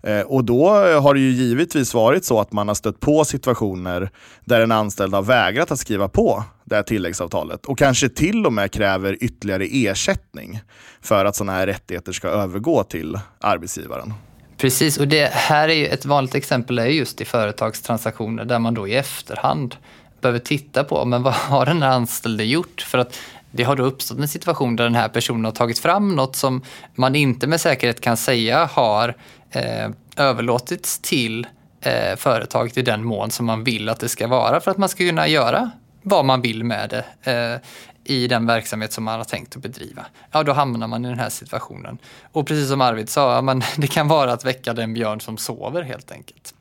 Eh, 0.03 0.21
och 0.21 0.43
då 0.43 0.69
har 0.75 1.13
det 1.13 1.19
ju 1.19 1.31
givetvis 1.31 1.93
varit 1.93 2.25
så 2.25 2.39
att 2.39 2.51
man 2.51 2.67
har 2.67 2.75
stött 2.75 2.99
på 2.99 3.25
situationer 3.25 4.09
där 4.45 4.61
en 4.61 4.71
anställd 4.71 5.13
har 5.13 5.21
vägrat 5.21 5.71
att 5.71 5.79
skriva 5.79 6.07
på 6.07 6.43
det 6.65 6.75
här 6.75 6.83
tilläggsavtalet 6.83 7.65
och 7.65 7.77
kanske 7.77 8.09
till 8.09 8.45
och 8.45 8.53
med 8.53 8.71
kräver 8.71 9.23
ytterligare 9.23 9.65
ersättning 9.71 10.61
för 11.01 11.25
att 11.25 11.35
sådana 11.35 11.51
här 11.51 11.67
rättigheter 11.67 12.11
ska 12.11 12.27
övergå 12.27 12.83
till 12.83 13.19
arbetsgivaren. 13.39 14.13
Precis, 14.57 14.97
och 14.97 15.07
det 15.07 15.31
här 15.33 15.69
är 15.69 15.73
ju 15.73 15.85
ett 15.87 16.05
vanligt 16.05 16.35
exempel 16.35 16.79
är 16.79 16.85
just 16.85 17.21
i 17.21 17.25
företagstransaktioner 17.25 18.45
där 18.45 18.59
man 18.59 18.73
då 18.73 18.87
i 18.87 18.95
efterhand 18.95 19.75
behöver 20.21 20.39
titta 20.39 20.83
på 20.83 21.05
men 21.05 21.23
vad 21.23 21.33
har 21.33 21.65
den 21.65 21.81
här 21.81 21.89
anställde 21.89 22.43
gjort? 22.43 22.81
För 22.81 22.97
att 22.97 23.19
det 23.51 23.63
har 23.63 23.75
då 23.75 23.83
uppstått 23.83 24.19
en 24.19 24.27
situation 24.27 24.75
där 24.75 24.83
den 24.83 24.95
här 24.95 25.09
personen 25.09 25.45
har 25.45 25.51
tagit 25.51 25.79
fram 25.79 26.15
något 26.15 26.35
som 26.35 26.61
man 26.95 27.15
inte 27.15 27.47
med 27.47 27.61
säkerhet 27.61 28.01
kan 28.01 28.17
säga 28.17 28.65
har 28.65 29.15
eh, 29.51 29.89
överlåtits 30.17 30.99
till 30.99 31.47
eh, 31.81 32.15
företaget 32.15 32.77
i 32.77 32.81
den 32.81 33.03
mån 33.03 33.31
som 33.31 33.45
man 33.45 33.63
vill 33.63 33.89
att 33.89 33.99
det 33.99 34.09
ska 34.09 34.27
vara 34.27 34.59
för 34.59 34.71
att 34.71 34.77
man 34.77 34.89
ska 34.89 35.03
kunna 35.03 35.27
göra 35.27 35.71
vad 36.01 36.25
man 36.25 36.41
vill 36.41 36.63
med 36.63 36.89
det 37.23 37.31
eh, 37.31 37.61
i 38.03 38.27
den 38.27 38.45
verksamhet 38.45 38.93
som 38.93 39.03
man 39.03 39.17
har 39.17 39.23
tänkt 39.23 39.55
att 39.55 39.61
bedriva. 39.61 40.05
Ja, 40.31 40.43
då 40.43 40.53
hamnar 40.53 40.87
man 40.87 41.05
i 41.05 41.09
den 41.09 41.19
här 41.19 41.29
situationen. 41.29 41.97
Och 42.31 42.47
precis 42.47 42.69
som 42.69 42.81
Arvid 42.81 43.09
sa, 43.09 43.41
man, 43.41 43.63
det 43.77 43.87
kan 43.87 44.07
vara 44.07 44.33
att 44.33 44.45
väcka 44.45 44.73
den 44.73 44.93
björn 44.93 45.21
som 45.21 45.37
sover 45.37 45.81
helt 45.81 46.11
enkelt 46.11 46.53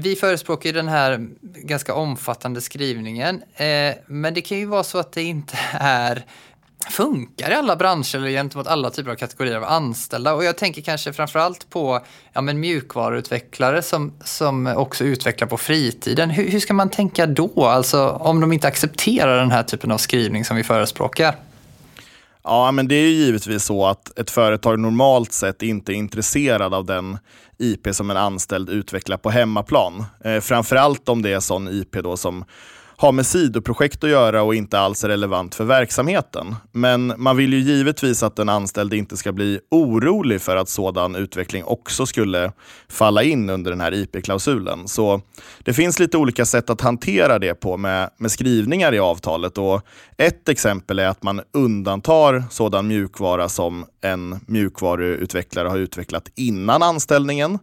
vi 0.00 0.16
förespråkar 0.16 0.72
den 0.72 0.88
här 0.88 1.28
ganska 1.42 1.94
omfattande 1.94 2.60
skrivningen, 2.60 3.42
eh, 3.54 3.94
men 4.06 4.34
det 4.34 4.40
kan 4.40 4.58
ju 4.58 4.66
vara 4.66 4.84
så 4.84 4.98
att 4.98 5.12
det 5.12 5.22
inte 5.22 5.58
är 5.72 6.24
funkar 6.88 7.50
i 7.50 7.54
alla 7.54 7.76
branscher 7.76 8.16
eller 8.16 8.30
gentemot 8.30 8.66
alla 8.66 8.90
typer 8.90 9.10
av 9.10 9.14
kategorier 9.14 9.56
av 9.56 9.64
anställda. 9.64 10.34
Och 10.34 10.44
jag 10.44 10.56
tänker 10.56 10.82
kanske 10.82 11.12
framförallt 11.12 11.70
på 11.70 12.00
ja, 12.32 12.40
men 12.40 12.60
mjukvaruutvecklare 12.60 13.82
som, 13.82 14.12
som 14.24 14.66
också 14.66 15.04
utvecklar 15.04 15.48
på 15.48 15.56
fritiden. 15.56 16.30
Hur, 16.30 16.50
hur 16.50 16.60
ska 16.60 16.74
man 16.74 16.90
tänka 16.90 17.26
då, 17.26 17.64
alltså 17.66 18.08
om 18.08 18.40
de 18.40 18.52
inte 18.52 18.68
accepterar 18.68 19.38
den 19.38 19.50
här 19.50 19.62
typen 19.62 19.90
av 19.90 19.98
skrivning 19.98 20.44
som 20.44 20.56
vi 20.56 20.64
förespråkar? 20.64 21.36
Ja, 22.44 22.72
men 22.72 22.88
det 22.88 22.94
är 22.94 23.08
givetvis 23.08 23.64
så 23.64 23.86
att 23.86 24.18
ett 24.18 24.30
företag 24.30 24.78
normalt 24.78 25.32
sett 25.32 25.62
inte 25.62 25.92
är 25.92 25.94
intresserad 25.94 26.74
av 26.74 26.84
den 26.84 27.18
IP 27.58 27.94
som 27.94 28.10
en 28.10 28.16
anställd 28.16 28.70
utvecklar 28.70 29.16
på 29.16 29.30
hemmaplan. 29.30 30.04
Eh, 30.24 30.40
framförallt 30.40 31.08
om 31.08 31.22
det 31.22 31.32
är 31.32 31.40
sån 31.40 31.68
IP 31.68 31.92
då 31.92 32.16
som 32.16 32.44
har 33.00 33.12
med 33.12 33.26
sidoprojekt 33.26 34.04
att 34.04 34.10
göra 34.10 34.42
och 34.42 34.54
inte 34.54 34.78
alls 34.78 35.04
är 35.04 35.08
relevant 35.08 35.54
för 35.54 35.64
verksamheten. 35.64 36.56
Men 36.72 37.14
man 37.16 37.36
vill 37.36 37.52
ju 37.52 37.58
givetvis 37.58 38.22
att 38.22 38.36
den 38.36 38.48
anställde 38.48 38.96
inte 38.96 39.16
ska 39.16 39.32
bli 39.32 39.60
orolig 39.70 40.40
för 40.40 40.56
att 40.56 40.68
sådan 40.68 41.16
utveckling 41.16 41.64
också 41.64 42.06
skulle 42.06 42.52
falla 42.88 43.22
in 43.22 43.50
under 43.50 43.70
den 43.70 43.80
här 43.80 43.94
IP-klausulen. 43.94 44.88
Så 44.88 45.20
det 45.64 45.72
finns 45.72 45.98
lite 45.98 46.16
olika 46.16 46.44
sätt 46.44 46.70
att 46.70 46.80
hantera 46.80 47.38
det 47.38 47.54
på 47.54 47.76
med, 47.76 48.10
med 48.16 48.30
skrivningar 48.30 48.94
i 48.94 48.98
avtalet. 48.98 49.58
Och 49.58 49.82
ett 50.16 50.48
exempel 50.48 50.98
är 50.98 51.08
att 51.08 51.22
man 51.22 51.40
undantar 51.52 52.44
sådan 52.50 52.86
mjukvara 52.86 53.48
som 53.48 53.86
en 54.00 54.40
mjukvaruutvecklare 54.46 55.68
har 55.68 55.78
utvecklat 55.78 56.30
innan 56.34 56.82
anställningen. 56.82 57.58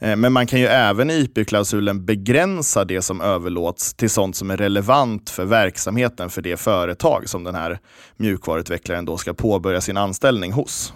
Eh, 0.00 0.16
men 0.16 0.32
man 0.32 0.46
kan 0.46 0.60
ju 0.60 0.66
även 0.66 1.10
i 1.10 1.14
IP-klausulen 1.14 2.04
begränsa 2.04 2.84
det 2.84 3.02
som 3.02 3.20
överlåts 3.20 3.94
till 3.94 4.10
sånt 4.10 4.36
som 4.36 4.50
är 4.50 4.56
relevant 4.56 5.30
för 5.30 5.44
verksamheten 5.44 6.30
för 6.30 6.42
det 6.42 6.56
företag 6.56 7.28
som 7.28 7.44
den 7.44 7.54
här 7.54 7.78
mjukvaruutvecklaren 8.16 9.04
då 9.04 9.16
ska 9.16 9.34
påbörja 9.34 9.80
sin 9.80 9.96
anställning 9.96 10.52
hos. 10.52 10.92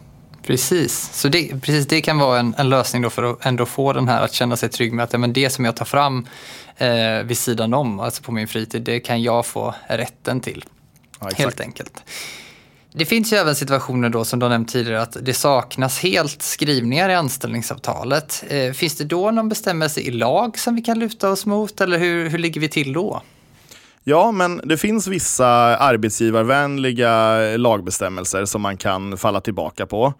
Precis, 0.46 1.10
så 1.12 1.28
det, 1.28 1.60
precis, 1.62 1.86
det 1.86 2.00
kan 2.00 2.18
vara 2.18 2.38
en, 2.38 2.54
en 2.58 2.68
lösning 2.68 3.02
då 3.02 3.10
för 3.10 3.22
att 3.22 3.46
ändå 3.46 3.66
få 3.66 3.92
den 3.92 4.08
här 4.08 4.22
att 4.22 4.32
känna 4.32 4.56
sig 4.56 4.68
trygg 4.68 4.92
med 4.92 5.04
att 5.04 5.12
ja, 5.12 5.18
men 5.18 5.32
det 5.32 5.50
som 5.50 5.64
jag 5.64 5.76
tar 5.76 5.84
fram 5.84 6.26
eh, 6.76 7.22
vid 7.24 7.38
sidan 7.38 7.74
om, 7.74 8.00
alltså 8.00 8.22
på 8.22 8.32
min 8.32 8.48
fritid, 8.48 8.82
det 8.82 9.00
kan 9.00 9.22
jag 9.22 9.46
få 9.46 9.74
rätten 9.86 10.40
till. 10.40 10.64
Ja, 11.20 11.30
helt 11.36 11.60
enkelt. 11.60 12.02
Det 12.94 13.04
finns 13.04 13.32
ju 13.32 13.36
även 13.36 13.54
situationer 13.54 14.08
då 14.08 14.24
som 14.24 14.38
du 14.38 14.44
har 14.44 14.50
nämnt 14.50 14.68
tidigare 14.68 15.02
att 15.02 15.16
det 15.22 15.34
saknas 15.34 15.98
helt 15.98 16.42
skrivningar 16.42 17.08
i 17.08 17.14
anställningsavtalet. 17.14 18.44
Eh, 18.48 18.72
finns 18.72 18.96
det 18.96 19.04
då 19.04 19.30
någon 19.30 19.48
bestämmelse 19.48 20.00
i 20.00 20.10
lag 20.10 20.58
som 20.58 20.76
vi 20.76 20.82
kan 20.82 20.98
luta 20.98 21.30
oss 21.30 21.46
mot 21.46 21.80
eller 21.80 21.98
hur, 21.98 22.28
hur 22.28 22.38
ligger 22.38 22.60
vi 22.60 22.68
till 22.68 22.92
då? 22.92 23.22
Ja, 24.04 24.32
men 24.32 24.60
det 24.64 24.76
finns 24.76 25.06
vissa 25.06 25.46
arbetsgivarvänliga 25.76 27.38
lagbestämmelser 27.56 28.44
som 28.44 28.62
man 28.62 28.76
kan 28.76 29.18
falla 29.18 29.40
tillbaka 29.40 29.86
på. 29.86 30.14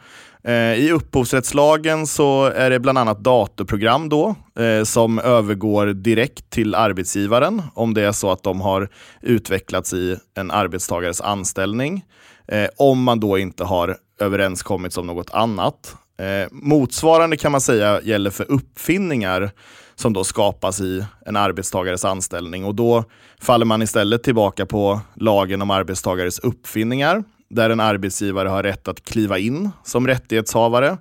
Eh, 0.44 0.74
I 0.74 0.92
upphovsrättslagen 0.92 2.06
så 2.06 2.44
är 2.44 2.70
det 2.70 2.80
bland 2.80 2.98
annat 2.98 3.24
datorprogram 3.24 4.08
då, 4.08 4.34
eh, 4.58 4.84
som 4.84 5.18
övergår 5.18 5.86
direkt 5.86 6.50
till 6.50 6.74
arbetsgivaren 6.74 7.62
om 7.74 7.94
det 7.94 8.02
är 8.02 8.12
så 8.12 8.30
att 8.30 8.42
de 8.42 8.60
har 8.60 8.88
utvecklats 9.20 9.92
i 9.92 10.16
en 10.34 10.50
arbetstagares 10.50 11.20
anställning. 11.20 12.04
Eh, 12.52 12.68
om 12.76 13.02
man 13.02 13.20
då 13.20 13.38
inte 13.38 13.64
har 13.64 13.96
överenskommits 14.18 14.98
om 14.98 15.06
något 15.06 15.30
annat. 15.30 15.96
Eh, 16.18 16.48
motsvarande 16.50 17.36
kan 17.36 17.52
man 17.52 17.60
säga 17.60 18.00
gäller 18.02 18.30
för 18.30 18.50
uppfinningar 18.52 19.50
som 19.94 20.12
då 20.12 20.24
skapas 20.24 20.80
i 20.80 21.04
en 21.26 21.36
arbetstagares 21.36 22.04
anställning 22.04 22.64
och 22.64 22.74
då 22.74 23.04
faller 23.40 23.66
man 23.66 23.82
istället 23.82 24.22
tillbaka 24.22 24.66
på 24.66 25.00
lagen 25.14 25.62
om 25.62 25.70
arbetstagares 25.70 26.38
uppfinningar 26.38 27.24
där 27.50 27.70
en 27.70 27.80
arbetsgivare 27.80 28.48
har 28.48 28.62
rätt 28.62 28.88
att 28.88 29.04
kliva 29.04 29.38
in 29.38 29.70
som 29.84 30.06
rättighetshavare 30.06 30.96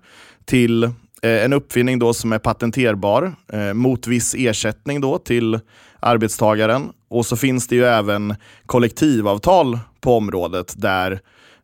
till 0.45 0.83
eh, 0.83 0.91
en 1.21 1.53
uppfinning 1.53 1.99
då 1.99 2.13
som 2.13 2.33
är 2.33 2.39
patenterbar 2.39 3.35
eh, 3.53 3.73
mot 3.73 4.07
viss 4.07 4.35
ersättning 4.37 5.01
då 5.01 5.17
till 5.17 5.59
arbetstagaren. 5.99 6.89
Och 7.09 7.25
så 7.25 7.35
finns 7.37 7.67
det 7.67 7.75
ju 7.75 7.85
även 7.85 8.35
kollektivavtal 8.65 9.79
på 10.01 10.17
området 10.17 10.73
där 10.77 11.21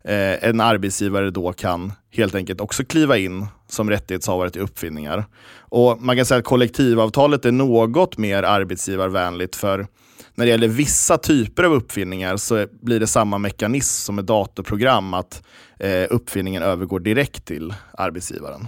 eh, 0.08 0.50
en 0.50 0.62
arbetsgivare 0.62 1.32
då 1.32 1.54
kan 1.54 1.94
helt 2.12 2.36
enkelt 2.36 2.62
också 2.62 2.84
kliva 2.84 3.18
in 3.18 3.48
som 3.68 3.90
rättighetshavare 3.90 4.50
till 4.50 4.62
uppfinningar. 4.62 5.26
Och 5.60 6.02
Man 6.02 6.16
kan 6.16 6.26
säga 6.26 6.38
att 6.38 6.46
kollektivavtalet 6.46 7.46
är 7.46 7.52
något 7.52 8.18
mer 8.18 8.44
arbetsgivarvänligt 8.44 9.56
för 9.56 9.88
när 10.36 10.46
det 10.46 10.52
gäller 10.52 10.68
vissa 10.68 11.18
typer 11.18 11.64
av 11.64 11.74
uppfinningar 11.74 12.38
så 12.38 12.68
blir 12.82 13.00
det 13.00 13.08
samma 13.08 13.38
mekanism 13.38 14.06
som 14.06 14.20
ett 14.20 14.28
datorprogram, 14.28 15.14
att 15.14 15.44
eh, 15.80 16.06
uppfinningen 16.10 16.64
övergår 16.64 17.00
direkt 17.00 17.46
till 17.46 17.74
arbetsgivaren. 17.92 18.68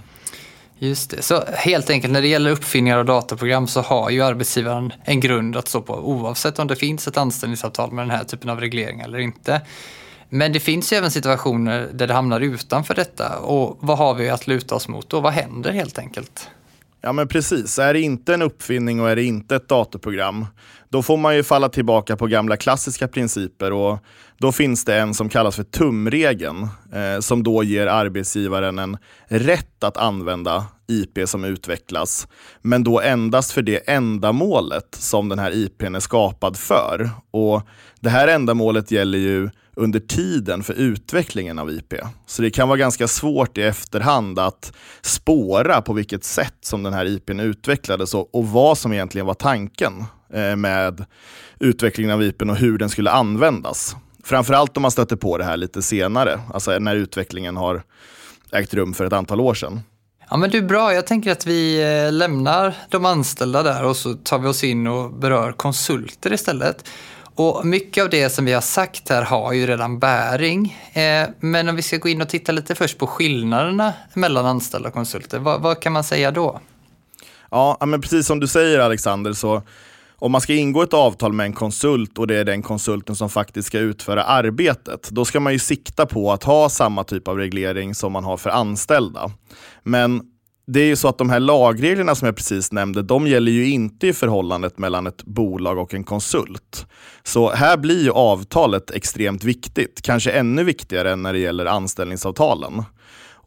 Just 0.82 1.10
det, 1.10 1.22
så 1.22 1.44
helt 1.46 1.90
enkelt 1.90 2.14
när 2.14 2.22
det 2.22 2.28
gäller 2.28 2.52
uppfinningar 2.52 2.98
och 2.98 3.06
datorprogram 3.06 3.68
så 3.68 3.82
har 3.82 4.10
ju 4.10 4.22
arbetsgivaren 4.22 4.94
en 5.04 5.20
grund 5.20 5.58
att 5.58 5.68
stå 5.68 5.82
på 5.82 5.94
oavsett 5.94 6.60
om 6.60 6.68
det 6.68 6.76
finns 6.76 7.08
ett 7.08 7.18
anställningsavtal 7.18 7.92
med 7.92 8.04
den 8.04 8.12
här 8.12 8.24
typen 8.24 8.50
av 8.50 8.60
reglering 8.60 9.00
eller 9.00 9.18
inte. 9.18 9.62
Men 10.30 10.54
det 10.54 10.60
finns 10.60 10.94
ju 10.94 10.98
även 10.98 11.12
situationer 11.12 11.90
där 11.94 12.08
det 12.08 12.14
hamnar 12.14 12.40
utanför 12.40 12.96
detta 12.96 13.40
och 13.40 13.78
vad 13.80 13.98
har 13.98 14.14
vi 14.14 14.30
att 14.30 14.48
luta 14.48 14.76
oss 14.76 14.88
mot 14.88 15.10
då? 15.10 15.20
Vad 15.20 15.34
händer 15.34 15.72
helt 15.72 16.00
enkelt? 16.00 16.50
Ja 17.02 17.14
men 17.14 17.28
precis, 17.28 17.80
är 17.80 17.94
det 17.94 18.02
inte 18.02 18.34
en 18.34 18.42
uppfinning 18.42 19.02
och 19.02 19.10
är 19.10 19.16
det 19.16 19.24
inte 19.24 19.56
ett 19.56 19.68
datorprogram, 19.68 20.46
då 20.90 21.04
får 21.04 21.18
man 21.18 21.36
ju 21.36 21.44
falla 21.44 21.70
tillbaka 21.70 22.18
på 22.18 22.28
gamla 22.28 22.58
klassiska 22.58 23.08
principer 23.08 23.74
och 23.74 23.98
då 24.38 24.52
finns 24.52 24.86
det 24.86 25.00
en 25.00 25.14
som 25.14 25.30
kallas 25.30 25.56
för 25.56 25.64
tumregeln 25.64 26.68
eh, 26.94 27.20
som 27.20 27.44
då 27.44 27.64
ger 27.64 27.88
arbetsgivaren 27.88 28.80
en 28.80 28.98
rätt 29.28 29.84
att 29.84 29.98
använda 29.98 30.66
IP 30.88 31.20
som 31.30 31.44
utvecklas, 31.46 32.28
men 32.62 32.84
då 32.84 33.02
endast 33.02 33.52
för 33.52 33.62
det 33.62 33.90
ändamålet 33.90 34.96
som 34.96 35.30
den 35.30 35.40
här 35.40 35.52
IPn 35.52 35.96
är 35.96 36.00
skapad 36.00 36.58
för. 36.58 37.10
Och 37.32 37.62
Det 38.00 38.10
här 38.10 38.28
ändamålet 38.28 38.92
gäller 38.92 39.18
ju 39.18 39.50
under 39.80 40.00
tiden 40.00 40.64
för 40.64 40.74
utvecklingen 40.74 41.60
av 41.60 41.72
IP. 41.72 41.94
Så 42.26 42.42
det 42.42 42.52
kan 42.52 42.68
vara 42.68 42.78
ganska 42.78 43.08
svårt 43.08 43.58
i 43.58 43.62
efterhand 43.62 44.40
att 44.40 44.74
spåra 45.02 45.82
på 45.82 45.94
vilket 45.94 46.24
sätt 46.24 46.58
som 46.62 46.84
den 46.84 46.94
här 46.94 47.06
IPn 47.06 47.40
utvecklades 47.40 48.14
och, 48.14 48.36
och 48.36 48.48
vad 48.48 48.78
som 48.78 48.94
egentligen 48.94 49.26
var 49.28 49.34
tanken 49.34 50.06
eh, 50.34 50.56
med 50.56 51.06
utvecklingen 51.60 52.12
av 52.12 52.24
IPn 52.24 52.50
och 52.50 52.56
hur 52.56 52.78
den 52.78 52.90
skulle 52.90 53.12
användas. 53.12 53.96
Framförallt 54.24 54.78
om 54.78 54.82
man 54.82 54.92
stöter 54.92 55.16
på 55.16 55.38
det 55.38 55.44
här 55.44 55.58
lite 55.58 55.82
senare, 55.82 56.40
alltså 56.54 56.80
när 56.80 56.96
utvecklingen 56.96 57.58
har 57.58 57.84
ägt 58.52 58.74
rum 58.74 58.94
för 58.94 59.06
ett 59.06 59.14
antal 59.14 59.42
år 59.42 59.54
sedan. 59.54 59.82
Ja 60.30 60.38
men 60.38 60.50
du, 60.50 60.62
bra. 60.62 60.94
Jag 60.94 61.08
tänker 61.08 61.32
att 61.32 61.46
vi 61.46 61.82
eh, 61.82 62.12
lämnar 62.12 62.76
de 62.90 63.06
anställda 63.06 63.64
där 63.64 63.86
och 63.86 63.98
så 63.98 64.14
tar 64.14 64.40
vi 64.40 64.48
oss 64.48 64.64
in 64.64 64.88
och 64.88 65.14
berör 65.14 65.52
konsulter 65.52 66.34
istället. 66.34 66.86
Och 67.40 67.66
mycket 67.66 68.04
av 68.04 68.10
det 68.10 68.30
som 68.30 68.46
vi 68.46 68.54
har 68.54 68.62
sagt 68.62 69.10
här 69.10 69.22
har 69.22 69.54
ju 69.54 69.68
redan 69.68 70.00
bäring. 70.00 70.78
Eh, 70.94 71.30
men 71.40 71.70
om 71.70 71.76
vi 71.76 71.82
ska 71.82 71.98
gå 71.98 72.10
in 72.10 72.22
och 72.22 72.30
titta 72.30 72.52
lite 72.52 72.76
först 72.76 72.98
på 72.98 73.08
skillnaderna 73.08 73.94
mellan 74.14 74.46
anställda 74.46 74.88
och 74.88 74.94
konsulter, 74.94 75.40
vad, 75.40 75.62
vad 75.62 75.82
kan 75.82 75.94
man 75.94 76.04
säga 76.04 76.32
då? 76.32 76.60
Ja, 77.52 77.78
men 77.86 78.02
precis 78.02 78.28
som 78.28 78.40
du 78.40 78.48
säger 78.48 78.80
Alexander, 78.80 79.34
så 79.34 79.62
om 80.16 80.32
man 80.32 80.42
ska 80.42 80.54
ingå 80.54 80.82
ett 80.82 80.94
avtal 80.94 81.34
med 81.34 81.46
en 81.46 81.54
konsult 81.54 82.18
och 82.18 82.28
det 82.28 82.36
är 82.36 82.46
den 82.46 82.62
konsulten 82.62 83.16
som 83.16 83.30
faktiskt 83.30 83.68
ska 83.68 83.80
utföra 83.80 84.24
arbetet, 84.24 85.10
då 85.12 85.26
ska 85.26 85.40
man 85.40 85.54
ju 85.54 85.60
sikta 85.60 86.06
på 86.06 86.32
att 86.32 86.44
ha 86.44 86.70
samma 86.70 87.04
typ 87.04 87.28
av 87.28 87.38
reglering 87.38 87.96
som 87.96 88.12
man 88.12 88.24
har 88.24 88.38
för 88.38 88.50
anställda. 88.50 89.32
Men 89.84 90.22
det 90.72 90.80
är 90.80 90.86
ju 90.86 90.96
så 90.96 91.08
att 91.08 91.18
de 91.18 91.30
här 91.30 91.40
lagreglerna 91.40 92.16
som 92.16 92.26
jag 92.26 92.36
precis 92.36 92.72
nämnde, 92.72 93.02
de 93.02 93.28
gäller 93.28 93.52
ju 93.52 93.70
inte 93.70 94.08
i 94.08 94.14
förhållandet 94.14 94.78
mellan 94.78 95.08
ett 95.08 95.24
bolag 95.24 95.78
och 95.78 95.94
en 95.94 96.04
konsult. 96.04 96.86
Så 97.24 97.52
här 97.52 97.78
blir 97.78 98.04
ju 98.04 98.12
avtalet 98.12 98.92
extremt 98.92 99.44
viktigt, 99.44 100.02
kanske 100.02 100.32
ännu 100.32 100.64
viktigare 100.64 101.12
än 101.12 101.24
när 101.24 101.34
det 101.34 101.40
gäller 101.40 101.66
anställningsavtalen. 101.66 102.84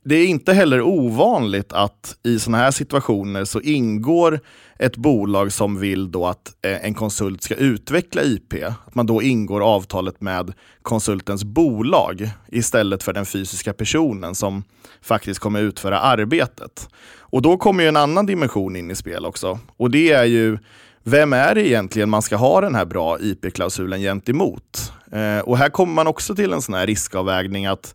Det 0.04 0.14
är 0.14 0.26
inte 0.26 0.52
heller 0.52 0.80
ovanligt 0.80 1.72
att 1.72 2.16
i 2.22 2.38
sådana 2.38 2.58
här 2.58 2.70
situationer 2.70 3.44
så 3.44 3.60
ingår 3.60 4.40
ett 4.78 4.96
bolag 4.96 5.52
som 5.52 5.80
vill 5.80 6.10
då 6.10 6.26
att 6.26 6.54
eh, 6.62 6.84
en 6.84 6.94
konsult 6.94 7.42
ska 7.42 7.54
utveckla 7.54 8.22
IP, 8.22 8.54
att 8.64 8.94
man 8.94 9.06
då 9.06 9.22
ingår 9.22 9.60
avtalet 9.60 10.20
med 10.20 10.52
konsultens 10.82 11.44
bolag 11.44 12.30
istället 12.48 13.02
för 13.02 13.12
den 13.12 13.26
fysiska 13.26 13.72
personen 13.72 14.34
som 14.34 14.64
faktiskt 15.02 15.40
kommer 15.40 15.60
utföra 15.60 16.00
arbetet. 16.00 16.88
Och 17.18 17.42
då 17.42 17.56
kommer 17.56 17.82
ju 17.82 17.88
en 17.88 17.96
annan 17.96 18.26
dimension 18.26 18.76
in 18.76 18.90
i 18.90 18.94
spel 18.94 19.26
också. 19.26 19.58
Och 19.76 19.90
det 19.90 20.12
är 20.12 20.24
ju 20.24 20.58
vem 21.02 21.32
är 21.32 21.54
det 21.54 21.68
egentligen 21.68 22.10
man 22.10 22.22
ska 22.22 22.36
ha 22.36 22.60
den 22.60 22.74
här 22.74 22.84
bra 22.84 23.18
IP-klausulen 23.20 24.00
gentemot? 24.00 24.92
Eh, 25.12 25.38
och 25.38 25.58
här 25.58 25.68
kommer 25.68 25.94
man 25.94 26.06
också 26.06 26.34
till 26.34 26.52
en 26.52 26.62
sån 26.62 26.74
här 26.74 26.86
riskavvägning 26.86 27.66
att 27.66 27.94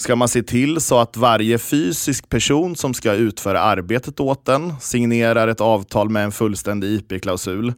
ska 0.00 0.16
man 0.16 0.28
se 0.28 0.42
till 0.42 0.80
så 0.80 0.98
att 0.98 1.16
varje 1.16 1.58
fysisk 1.58 2.28
person 2.28 2.76
som 2.76 2.94
ska 2.94 3.12
utföra 3.12 3.60
arbetet 3.60 4.20
åt 4.20 4.46
den 4.46 4.74
signerar 4.80 5.48
ett 5.48 5.60
avtal 5.60 6.08
med 6.08 6.24
en 6.24 6.32
fullständig 6.32 6.88
IP-klausul? 6.94 7.72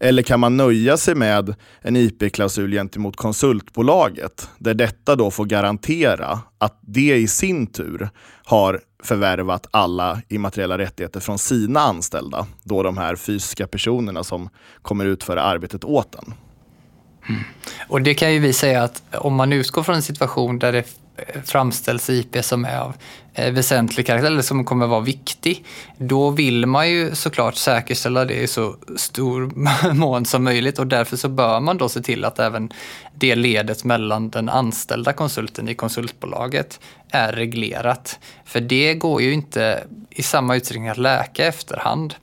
Eller 0.00 0.22
kan 0.22 0.40
man 0.40 0.56
nöja 0.56 0.96
sig 0.96 1.14
med 1.14 1.54
en 1.80 1.96
IP-klausul 1.96 2.72
gentemot 2.72 3.16
konsultbolaget 3.16 4.50
där 4.58 4.74
detta 4.74 5.16
då 5.16 5.30
får 5.30 5.44
garantera 5.44 6.40
att 6.58 6.78
det 6.80 7.16
i 7.16 7.28
sin 7.28 7.66
tur 7.66 8.08
har 8.44 8.80
förvärvat 9.02 9.66
alla 9.70 10.22
immateriella 10.28 10.78
rättigheter 10.78 11.20
från 11.20 11.38
sina 11.38 11.80
anställda, 11.80 12.46
då 12.62 12.82
de 12.82 12.98
här 12.98 13.16
fysiska 13.16 13.66
personerna 13.66 14.24
som 14.24 14.48
kommer 14.82 15.04
utföra 15.04 15.42
arbetet 15.42 15.84
åt 15.84 16.12
den. 16.12 16.34
Mm. 17.28 17.40
Och 17.88 18.02
det 18.02 18.14
kan 18.14 18.34
ju 18.34 18.38
vi 18.38 18.52
säga 18.52 18.82
att 18.82 19.02
om 19.12 19.34
man 19.34 19.52
utgår 19.52 19.82
från 19.82 19.94
en 19.94 20.02
situation 20.02 20.58
där 20.58 20.72
det 20.72 20.84
framställs 21.44 22.10
IP 22.10 22.44
som 22.44 22.64
är 22.64 22.78
av 22.78 22.94
eh, 23.34 23.52
väsentlig 23.52 24.06
karaktär 24.06 24.26
eller 24.26 24.42
som 24.42 24.64
kommer 24.64 24.86
vara 24.86 25.00
viktig, 25.00 25.64
då 25.98 26.30
vill 26.30 26.66
man 26.66 26.90
ju 26.90 27.14
såklart 27.14 27.54
säkerställa 27.54 28.24
det 28.24 28.34
i 28.34 28.46
så 28.46 28.76
stor 28.96 29.52
mån 29.94 30.24
som 30.24 30.44
möjligt 30.44 30.78
och 30.78 30.86
därför 30.86 31.16
så 31.16 31.28
bör 31.28 31.60
man 31.60 31.78
då 31.78 31.88
se 31.88 32.00
till 32.00 32.24
att 32.24 32.38
även 32.38 32.72
det 33.14 33.34
ledet 33.34 33.84
mellan 33.84 34.30
den 34.30 34.48
anställda 34.48 35.12
konsulten 35.12 35.68
i 35.68 35.74
konsultbolaget 35.74 36.80
är 37.10 37.32
reglerat. 37.32 38.18
För 38.44 38.60
det 38.60 38.94
går 38.94 39.22
ju 39.22 39.32
inte 39.32 39.84
i 40.10 40.22
samma 40.22 40.56
utsträckning 40.56 40.88
att 40.88 40.98
läka 40.98 41.46
efterhand. 41.46 42.14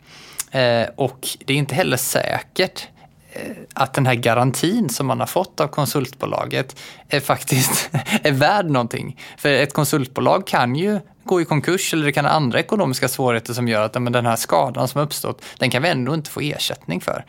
Eh, 0.51 0.87
och 0.95 1.27
det 1.45 1.53
är 1.53 1.57
inte 1.57 1.75
heller 1.75 1.97
säkert 1.97 2.87
Eh, 3.35 3.51
att 3.73 3.93
den 3.93 4.05
här 4.05 4.15
garantin 4.15 4.89
som 4.89 5.07
man 5.07 5.19
har 5.19 5.27
fått 5.27 5.59
av 5.59 5.67
konsultbolaget 5.67 6.79
är 7.09 7.19
faktiskt 7.19 7.89
är 8.23 8.31
värd 8.31 8.65
någonting. 8.65 9.19
För 9.37 9.49
ett 9.49 9.73
konsultbolag 9.73 10.47
kan 10.47 10.75
ju 10.75 10.99
gå 11.23 11.41
i 11.41 11.45
konkurs 11.45 11.93
eller 11.93 12.05
det 12.05 12.11
kan 12.11 12.25
ha 12.25 12.31
andra 12.31 12.59
ekonomiska 12.59 13.07
svårigheter 13.07 13.53
som 13.53 13.67
gör 13.67 13.81
att 13.81 14.01
men 14.01 14.13
den 14.13 14.25
här 14.25 14.35
skadan 14.35 14.87
som 14.87 14.99
har 14.99 15.05
uppstått, 15.05 15.41
den 15.57 15.69
kan 15.69 15.83
vi 15.83 15.89
ändå 15.89 16.13
inte 16.13 16.29
få 16.29 16.39
ersättning 16.39 17.01
för. 17.01 17.25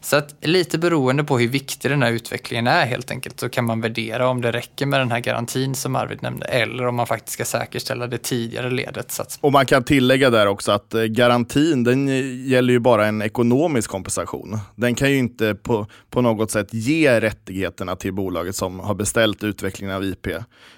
Så 0.00 0.16
att 0.16 0.34
lite 0.40 0.78
beroende 0.78 1.24
på 1.24 1.38
hur 1.38 1.48
viktig 1.48 1.90
den 1.90 2.02
här 2.02 2.12
utvecklingen 2.12 2.66
är 2.66 2.86
helt 2.86 3.10
enkelt 3.10 3.40
så 3.40 3.48
kan 3.48 3.64
man 3.64 3.80
värdera 3.80 4.28
om 4.28 4.40
det 4.40 4.52
räcker 4.52 4.86
med 4.86 5.00
den 5.00 5.10
här 5.10 5.20
garantin 5.20 5.74
som 5.74 5.96
Arvid 5.96 6.22
nämnde 6.22 6.46
eller 6.46 6.86
om 6.86 6.94
man 6.94 7.06
faktiskt 7.06 7.32
ska 7.32 7.44
säkerställa 7.44 8.06
det 8.06 8.18
tidigare 8.18 8.70
ledet. 8.70 9.38
Och 9.40 9.52
man 9.52 9.66
kan 9.66 9.84
tillägga 9.84 10.30
där 10.30 10.46
också 10.46 10.72
att 10.72 10.94
eh, 10.94 11.02
garantin 11.02 11.84
den 11.84 12.08
eh, 12.08 12.48
gäller 12.48 12.72
ju 12.72 12.78
bara 12.78 13.06
en 13.06 13.22
ekonomisk 13.22 13.90
kompensation. 13.90 14.58
Den 14.76 14.94
kan 14.94 15.10
ju 15.10 15.18
inte 15.18 15.54
på, 15.54 15.86
på 16.10 16.20
något 16.20 16.50
sätt 16.50 16.74
ge 16.74 17.20
rättigheterna 17.20 17.96
till 17.96 18.12
bolaget 18.12 18.56
som 18.56 18.80
har 18.80 18.94
beställt 18.94 19.44
utvecklingen 19.44 19.96
av 19.96 20.04
IP 20.04 20.26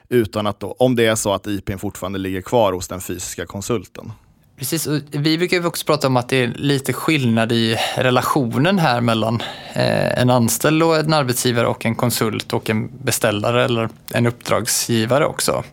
utan 0.08 0.46
att 0.46 0.60
då, 0.60 0.76
om 0.78 0.96
det 0.96 1.06
är 1.06 1.14
så 1.14 1.32
att 1.32 1.46
IP 1.46 1.80
fortfarande 1.80 2.18
ligger 2.18 2.40
kvar 2.40 2.72
hos 2.72 2.88
den 2.88 3.00
fysiska 3.00 3.46
konsulten. 3.46 4.12
Precis, 4.60 4.86
och 4.86 5.00
vi 5.10 5.38
brukar 5.38 5.66
också 5.66 5.86
prata 5.86 6.06
om 6.06 6.16
att 6.16 6.28
det 6.28 6.36
är 6.42 6.48
lite 6.54 6.92
skillnad 6.92 7.52
i 7.52 7.76
relationen 7.96 8.78
här 8.78 9.00
mellan 9.00 9.42
eh, 9.72 10.20
en 10.20 10.30
anställd 10.30 10.82
och 10.82 10.96
en 10.96 11.12
arbetsgivare 11.12 11.66
och 11.66 11.86
en 11.86 11.94
konsult 11.94 12.52
och 12.52 12.70
en 12.70 12.90
beställare 13.04 13.64
eller 13.64 13.88
en 14.14 14.26
uppdragsgivare 14.26 15.26
också. 15.26 15.64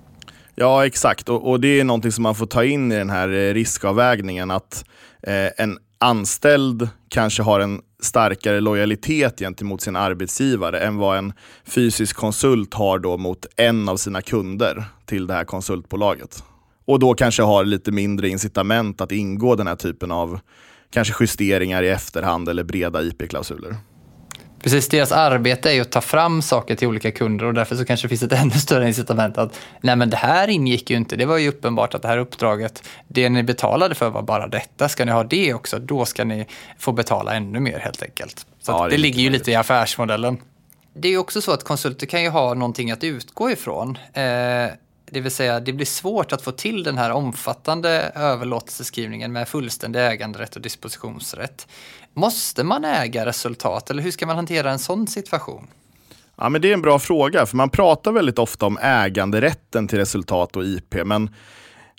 Ja, 0.55 0.85
exakt. 0.85 1.29
Och, 1.29 1.49
och 1.49 1.59
det 1.59 1.79
är 1.79 1.83
någonting 1.83 2.11
som 2.11 2.23
man 2.23 2.35
får 2.35 2.45
ta 2.45 2.63
in 2.63 2.91
i 2.91 2.95
den 2.95 3.09
här 3.09 3.29
eh, 3.29 3.53
riskavvägningen. 3.53 4.51
Att 4.51 4.85
eh, 5.23 5.49
en 5.57 5.77
anställd 5.99 6.89
kanske 7.09 7.43
har 7.43 7.59
en 7.59 7.81
starkare 7.99 8.59
lojalitet 8.59 9.39
gentemot 9.39 9.81
sin 9.81 9.95
arbetsgivare 9.95 10.79
än 10.79 10.97
vad 10.97 11.17
en 11.17 11.33
fysisk 11.65 12.15
konsult 12.15 12.73
har 12.73 12.99
då 12.99 13.17
mot 13.17 13.45
en 13.55 13.89
av 13.89 13.97
sina 13.97 14.21
kunder 14.21 14.83
till 15.05 15.27
det 15.27 15.33
här 15.33 15.45
konsultbolaget 15.45 16.43
och 16.87 16.99
då 16.99 17.13
kanske 17.13 17.43
har 17.43 17.65
lite 17.65 17.91
mindre 17.91 18.29
incitament 18.29 19.01
att 19.01 19.11
ingå 19.11 19.55
den 19.55 19.67
här 19.67 19.75
typen 19.75 20.11
av 20.11 20.39
kanske 20.89 21.13
justeringar 21.19 21.83
i 21.83 21.89
efterhand 21.89 22.49
eller 22.49 22.63
breda 22.63 23.03
IP-klausuler. 23.03 23.75
Precis, 24.63 24.89
deras 24.89 25.11
arbete 25.11 25.69
är 25.69 25.73
ju 25.73 25.81
att 25.81 25.91
ta 25.91 26.01
fram 26.01 26.41
saker 26.41 26.75
till 26.75 26.87
olika 26.87 27.11
kunder 27.11 27.45
och 27.45 27.53
därför 27.53 27.75
så 27.75 27.85
kanske 27.85 28.05
det 28.05 28.09
finns 28.09 28.23
ett 28.23 28.31
ännu 28.41 28.51
större 28.51 28.87
incitament 28.87 29.37
att 29.37 29.59
nej 29.81 29.95
men 29.95 30.09
det 30.09 30.17
här 30.17 30.47
ingick 30.47 30.89
ju 30.89 30.97
inte, 30.97 31.15
det 31.15 31.25
var 31.25 31.37
ju 31.37 31.49
uppenbart 31.49 31.93
att 31.93 32.01
det 32.01 32.07
här 32.07 32.17
uppdraget, 32.17 32.83
det 33.07 33.29
ni 33.29 33.43
betalade 33.43 33.95
för 33.95 34.09
var 34.09 34.21
bara 34.21 34.47
detta, 34.47 34.89
ska 34.89 35.05
ni 35.05 35.11
ha 35.11 35.23
det 35.23 35.53
också, 35.53 35.79
då 35.79 36.05
ska 36.05 36.23
ni 36.23 36.47
få 36.79 36.91
betala 36.91 37.33
ännu 37.33 37.59
mer 37.59 37.79
helt 37.79 38.03
enkelt. 38.03 38.45
Så 38.59 38.71
ja, 38.71 38.83
det, 38.83 38.89
det 38.89 38.97
ligger 38.97 39.19
ju 39.21 39.29
lite 39.29 39.51
i 39.51 39.55
affärsmodellen. 39.55 40.37
Det 40.93 41.07
är 41.07 41.11
ju 41.11 41.17
också 41.17 41.41
så 41.41 41.51
att 41.51 41.63
konsulter 41.63 42.07
kan 42.07 42.23
ju 42.23 42.29
ha 42.29 42.53
någonting 42.53 42.91
att 42.91 43.03
utgå 43.03 43.51
ifrån. 43.51 43.97
Eh, 44.13 44.23
det 45.11 45.21
vill 45.21 45.31
säga, 45.31 45.59
det 45.59 45.73
blir 45.73 45.85
svårt 45.85 46.33
att 46.33 46.41
få 46.41 46.51
till 46.51 46.83
den 46.83 46.97
här 46.97 47.11
omfattande 47.11 47.89
överlåtelseskrivningen 48.15 49.31
med 49.31 49.47
fullständig 49.47 50.07
äganderätt 50.07 50.55
och 50.55 50.61
dispositionsrätt. 50.61 51.67
Måste 52.13 52.63
man 52.63 52.85
äga 52.85 53.25
resultat 53.25 53.89
eller 53.89 54.03
hur 54.03 54.11
ska 54.11 54.25
man 54.25 54.35
hantera 54.35 54.71
en 54.71 54.79
sån 54.79 55.07
situation? 55.07 55.67
Ja, 56.35 56.49
men 56.49 56.61
det 56.61 56.69
är 56.69 56.73
en 56.73 56.81
bra 56.81 56.99
fråga, 56.99 57.45
för 57.45 57.57
man 57.57 57.69
pratar 57.69 58.11
väldigt 58.11 58.39
ofta 58.39 58.65
om 58.65 58.77
äganderätten 58.81 59.87
till 59.87 59.97
resultat 59.97 60.55
och 60.55 60.65
IP, 60.65 60.95
men 61.05 61.29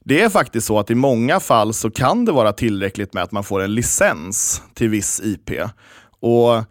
det 0.04 0.22
är 0.22 0.28
faktiskt 0.28 0.66
så 0.66 0.78
att 0.78 0.90
i 0.90 0.94
många 0.94 1.40
fall 1.40 1.74
så 1.74 1.90
kan 1.90 2.24
det 2.24 2.32
vara 2.32 2.52
tillräckligt 2.52 3.14
med 3.14 3.22
att 3.22 3.32
man 3.32 3.44
får 3.44 3.62
en 3.62 3.74
licens 3.74 4.62
till 4.74 4.88
viss 4.88 5.20
IP. 5.24 5.50
Och 6.20 6.54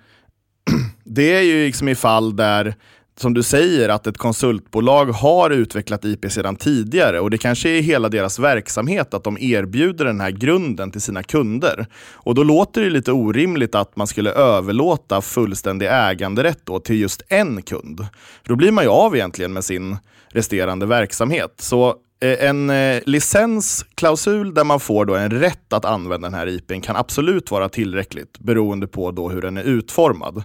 det 1.04 1.36
är 1.36 1.42
ju 1.42 1.66
liksom 1.66 1.88
i 1.88 1.96
fall 1.96 2.36
där 2.36 2.76
som 3.20 3.34
du 3.34 3.44
säger, 3.44 3.90
att 3.90 4.08
ett 4.08 4.18
konsultbolag 4.18 5.06
har 5.06 5.50
utvecklat 5.50 6.06
IP 6.06 6.32
sedan 6.32 6.56
tidigare 6.56 7.20
och 7.20 7.30
det 7.30 7.38
kanske 7.38 7.70
är 7.70 7.82
hela 7.82 8.10
deras 8.10 8.40
verksamhet 8.40 9.14
att 9.14 9.24
de 9.24 9.38
erbjuder 9.38 10.06
den 10.06 10.22
här 10.22 10.32
grunden 10.32 10.92
till 10.92 11.02
sina 11.02 11.24
kunder. 11.24 11.88
Och 12.14 12.36
då 12.36 12.44
låter 12.44 12.82
det 12.82 12.90
lite 12.90 13.12
orimligt 13.12 13.76
att 13.76 13.96
man 13.96 14.08
skulle 14.08 14.32
överlåta 14.32 15.22
fullständig 15.22 15.88
äganderätt 15.92 16.60
då 16.64 16.80
till 16.80 17.00
just 17.00 17.22
en 17.28 17.62
kund. 17.62 17.98
För 18.44 18.50
då 18.50 18.56
blir 18.56 18.72
man 18.72 18.84
ju 18.84 18.90
av 18.90 19.16
egentligen 19.16 19.54
med 19.54 19.66
sin 19.66 19.98
resterande 20.30 20.86
verksamhet. 20.86 21.54
Så 21.58 21.96
eh, 22.22 22.48
en 22.50 22.70
eh, 22.70 23.02
licensklausul 23.06 24.54
där 24.54 24.64
man 24.64 24.80
får 24.80 25.06
då 25.06 25.16
en 25.16 25.32
rätt 25.32 25.74
att 25.74 25.86
använda 25.86 26.30
den 26.30 26.40
här 26.40 26.48
IPn 26.48 26.82
kan 26.82 26.96
absolut 26.96 27.52
vara 27.52 27.70
tillräckligt 27.70 28.40
beroende 28.40 28.88
på 28.88 29.12
då 29.12 29.30
hur 29.30 29.42
den 29.42 29.58
är 29.58 29.64
utformad. 29.64 30.44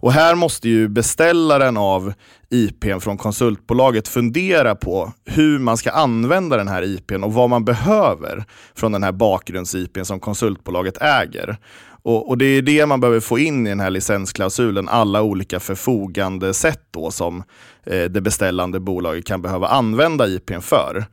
Och 0.00 0.12
här 0.12 0.34
måste 0.34 0.68
ju 0.68 0.88
beställaren 0.88 1.76
av 1.76 2.12
IPn 2.50 2.98
från 3.00 3.18
konsultbolaget 3.18 4.08
fundera 4.08 4.74
på 4.74 5.12
hur 5.24 5.58
man 5.58 5.76
ska 5.76 5.90
använda 5.90 6.56
den 6.56 6.68
här 6.68 6.82
IPn 6.82 7.24
och 7.24 7.34
vad 7.34 7.50
man 7.50 7.64
behöver 7.64 8.44
från 8.74 8.92
den 8.92 9.02
här 9.02 9.12
bakgrunds-IPn 9.12 10.04
som 10.04 10.20
konsultbolaget 10.20 11.02
äger. 11.02 11.58
Och, 12.02 12.28
och, 12.28 12.38
det 12.38 12.46
är 12.46 12.62
det 12.62 12.86
man 12.86 13.00
behöver 13.00 13.20
få 13.20 13.38
in 13.38 13.66
i 13.66 13.70
den 13.70 13.80
här 13.80 13.90
licensklausulen, 13.90 14.88
alla 14.88 15.22
olika 15.22 15.60
förfogande 15.60 16.54
sätt 16.54 16.82
då 16.90 17.10
som 17.10 17.42
eh, 17.86 18.04
det 18.04 18.20
beställande 18.20 18.80
bolaget 18.80 19.26
kan 19.26 19.42
behöva 19.42 19.68
använda 19.68 20.26
IPn 20.26 20.60
för. 20.60 21.04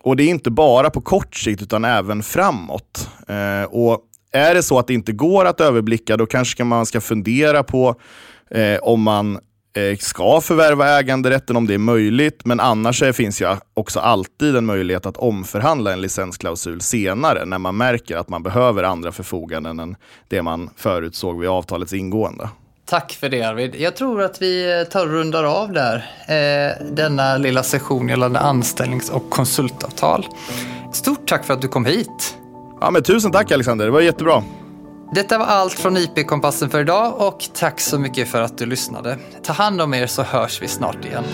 Och 0.00 0.16
det 0.16 0.22
är 0.22 0.28
inte 0.28 0.50
bara 0.50 0.90
på 0.90 1.00
kort 1.00 1.36
sikt 1.36 1.62
utan 1.62 1.84
även 1.84 2.22
framåt. 2.22 3.10
Eh, 3.28 3.64
och 3.70 4.00
är 4.32 4.54
det 4.54 4.62
så 4.62 4.78
att 4.78 4.86
det 4.86 4.94
inte 4.94 5.12
går 5.12 5.44
att 5.44 5.60
överblicka, 5.60 6.16
då 6.16 6.26
kanske 6.26 6.64
man 6.64 6.86
ska 6.86 7.00
fundera 7.00 7.62
på 7.62 7.94
eh, 8.50 8.78
om 8.82 9.02
man 9.02 9.38
eh, 9.76 9.96
ska 9.98 10.40
förvärva 10.40 10.98
äganderätten 10.98 11.56
om 11.56 11.66
det 11.66 11.74
är 11.74 11.78
möjligt. 11.78 12.40
Men 12.44 12.60
annars 12.60 13.02
finns 13.14 13.42
ju 13.42 13.56
också 13.74 14.00
alltid 14.00 14.56
en 14.56 14.66
möjlighet 14.66 15.06
att 15.06 15.16
omförhandla 15.16 15.92
en 15.92 16.00
licensklausul 16.00 16.80
senare 16.80 17.44
när 17.44 17.58
man 17.58 17.76
märker 17.76 18.16
att 18.16 18.28
man 18.28 18.42
behöver 18.42 18.82
andra 18.82 19.12
förfoganden 19.12 19.80
än 19.80 19.96
det 20.28 20.42
man 20.42 20.70
förutsåg 20.76 21.40
vid 21.40 21.48
avtalets 21.48 21.92
ingående. 21.92 22.48
Tack 22.88 23.12
för 23.12 23.28
det 23.28 23.42
Arvid. 23.42 23.74
Jag 23.78 23.96
tror 23.96 24.22
att 24.22 24.42
vi 24.42 24.80
eh, 24.80 24.84
tar 24.84 25.06
och 25.06 25.12
rundar 25.12 25.44
av 25.44 25.72
där. 25.72 25.96
Eh, 26.28 26.86
denna 26.90 27.36
lilla 27.36 27.62
session 27.62 28.08
gällande 28.08 28.38
anställnings 28.38 29.10
och 29.10 29.30
konsultavtal. 29.30 30.26
Stort 30.92 31.28
tack 31.28 31.44
för 31.44 31.54
att 31.54 31.62
du 31.62 31.68
kom 31.68 31.84
hit. 31.84 32.36
Ja, 32.80 32.90
men 32.90 33.02
tusen 33.02 33.32
tack 33.32 33.52
Alexander, 33.52 33.84
det 33.84 33.90
var 33.90 34.00
jättebra. 34.00 34.42
Detta 35.14 35.38
var 35.38 35.46
allt 35.46 35.72
från 35.72 35.96
IP-kompassen 35.96 36.70
för 36.70 36.80
idag 36.80 37.20
och 37.20 37.44
tack 37.54 37.80
så 37.80 37.98
mycket 37.98 38.28
för 38.28 38.42
att 38.42 38.58
du 38.58 38.66
lyssnade. 38.66 39.18
Ta 39.42 39.52
hand 39.52 39.80
om 39.80 39.94
er 39.94 40.06
så 40.06 40.22
hörs 40.22 40.62
vi 40.62 40.68
snart 40.68 41.04
igen. 41.04 41.24